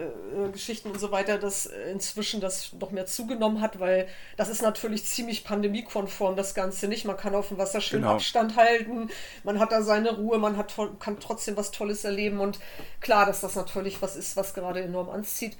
äh, 0.47 0.51
Geschichten 0.51 0.91
und 0.91 0.99
so 0.99 1.11
weiter, 1.11 1.39
dass 1.39 1.65
äh, 1.65 1.91
inzwischen 1.91 2.39
das 2.39 2.73
noch 2.79 2.91
mehr 2.91 3.07
zugenommen 3.07 3.61
hat, 3.61 3.79
weil 3.79 4.07
das 4.37 4.47
ist 4.47 4.61
natürlich 4.61 5.03
ziemlich 5.05 5.43
pandemiekonform, 5.43 6.35
das 6.35 6.53
Ganze 6.53 6.87
nicht. 6.87 7.05
Man 7.05 7.17
kann 7.17 7.33
auf 7.33 7.47
dem 7.47 7.57
Wasser 7.57 7.81
schön 7.81 8.01
Genau. 8.01 8.13
Abstand 8.13 8.57
halten, 8.57 9.09
man 9.43 9.59
hat 9.59 9.71
da 9.71 9.81
seine 9.81 10.15
Ruhe, 10.17 10.37
man 10.37 10.55
hat, 10.55 10.75
kann 10.99 11.19
trotzdem 11.19 11.57
was 11.57 11.71
Tolles 11.71 12.03
erleben 12.03 12.39
und 12.39 12.59
klar, 12.99 13.25
dass 13.25 13.41
das 13.41 13.55
natürlich 13.55 14.01
was 14.03 14.15
ist, 14.15 14.37
was 14.37 14.53
gerade 14.53 14.81
enorm 14.83 15.09
anzieht. 15.09 15.57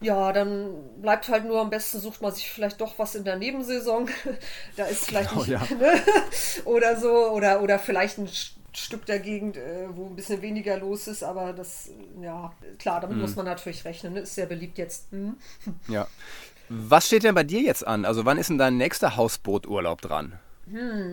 Ja, 0.00 0.32
dann 0.32 1.00
bleibt 1.02 1.28
halt 1.28 1.44
nur 1.44 1.60
am 1.60 1.70
besten, 1.70 1.98
sucht 1.98 2.22
man 2.22 2.32
sich 2.32 2.48
vielleicht 2.50 2.80
doch 2.80 2.98
was 2.98 3.16
in 3.16 3.24
der 3.24 3.36
Nebensaison. 3.36 4.08
da 4.76 4.84
ist 4.86 5.06
vielleicht 5.06 5.32
Oh 5.34 5.40
nicht, 5.40 5.48
ja. 5.48 5.58
ne? 5.78 6.00
oder 6.64 6.96
so, 6.96 7.30
oder, 7.30 7.60
oder 7.62 7.78
vielleicht 7.80 8.18
ein 8.18 8.28
Stück 8.78 9.06
der 9.06 9.18
Gegend, 9.18 9.56
äh, 9.56 9.88
wo 9.90 10.06
ein 10.06 10.16
bisschen 10.16 10.42
weniger 10.42 10.78
los 10.78 11.08
ist, 11.08 11.22
aber 11.22 11.52
das, 11.52 11.88
äh, 11.88 12.24
ja, 12.24 12.52
klar, 12.78 13.00
damit 13.00 13.18
muss 13.18 13.36
man 13.36 13.46
natürlich 13.46 13.84
rechnen, 13.84 14.14
ne? 14.14 14.20
ist 14.20 14.34
sehr 14.34 14.46
beliebt 14.46 14.78
jetzt. 14.78 15.10
Hm? 15.12 15.36
Ja. 15.88 16.06
Was 16.70 17.06
steht 17.06 17.22
denn 17.22 17.34
bei 17.34 17.44
dir 17.44 17.62
jetzt 17.62 17.86
an? 17.86 18.04
Also 18.04 18.26
wann 18.26 18.36
ist 18.36 18.50
denn 18.50 18.58
dein 18.58 18.76
nächster 18.76 19.16
Hausbooturlaub 19.16 20.02
dran? 20.02 20.38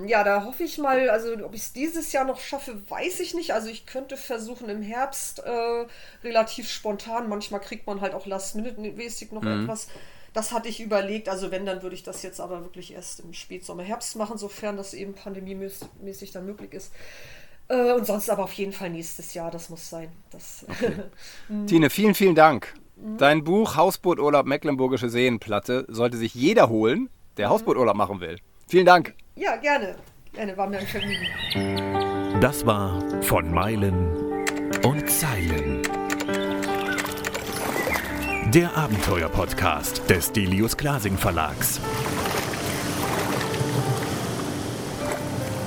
Ja, 0.06 0.24
da 0.26 0.44
hoffe 0.44 0.64
ich 0.64 0.78
mal, 0.80 1.10
also 1.10 1.34
ob 1.46 1.54
ich 1.54 1.62
es 1.62 1.74
dieses 1.74 2.12
Jahr 2.12 2.26
noch 2.26 2.40
schaffe, 2.40 2.78
weiß 2.90 3.22
ich 3.22 3.34
nicht. 3.34 3.54
Also 3.54 3.70
ich 3.70 3.86
könnte 3.86 4.18
versuchen 4.18 4.68
im 4.68 4.82
Herbst 4.82 5.40
äh, 5.40 5.86
relativ 6.24 6.70
spontan. 6.70 7.30
Manchmal 7.30 7.62
kriegt 7.62 7.88
man 7.88 8.02
halt 8.02 8.14
auch 8.14 8.26
last-minute-mäßig 8.26 9.32
noch 9.32 9.46
etwas. 9.46 9.88
Das 10.34 10.52
hatte 10.52 10.68
ich 10.68 10.82
überlegt. 10.82 11.30
Also 11.30 11.52
wenn, 11.52 11.66
dann 11.66 11.82
würde 11.82 11.96
ich 11.96 12.04
das 12.04 12.22
jetzt 12.22 12.42
aber 12.42 12.64
wirklich 12.64 12.94
erst 12.94 13.22
im 13.22 13.34
Spätsommer, 13.34 13.84
Herbst 13.84 14.18
machen, 14.18 14.38
sofern 14.38 14.76
das 14.76 14.94
eben 14.94 15.14
pandemiemäßig 15.14 16.32
dann 16.34 16.46
möglich 16.46 16.74
ist. 16.74 16.92
Äh, 17.68 17.94
und 17.94 18.06
sonst 18.06 18.30
aber 18.30 18.44
auf 18.44 18.54
jeden 18.54 18.72
Fall 18.72 18.90
nächstes 18.90 19.34
Jahr, 19.34 19.52
das 19.52 19.70
muss 19.70 19.90
sein. 19.90 20.10
Das, 20.32 20.66
Tine, 21.68 21.90
vielen, 21.90 22.14
vielen 22.14 22.36
Dank. 22.36 22.74
Dein 23.18 23.44
Buch 23.44 23.76
Hausbooturlaub 23.76 24.46
Mecklenburgische 24.46 25.10
Seenplatte 25.10 25.86
sollte 25.90 26.18
sich 26.18 26.34
jeder 26.34 26.70
holen, 26.70 27.10
der 27.38 27.50
Hausbooturlaub 27.50 27.96
machen 27.96 28.22
will. 28.22 28.38
Vielen 28.68 28.86
Dank. 28.86 29.14
ja, 29.36 29.56
gerne. 29.58 29.96
Gerne, 30.34 30.58
war 30.58 30.68
mir 30.68 30.80
ein 30.80 30.88
Vergnügen. 30.88 32.40
Das 32.42 32.66
war 32.66 33.02
von 33.22 33.54
Meilen 33.54 34.44
und 34.84 35.10
Zeilen. 35.10 35.82
Der 38.52 38.76
Abenteuer-Podcast 38.76 40.10
des 40.10 40.32
Delius 40.32 40.76
Glasing 40.76 41.18
Verlags. 41.18 41.80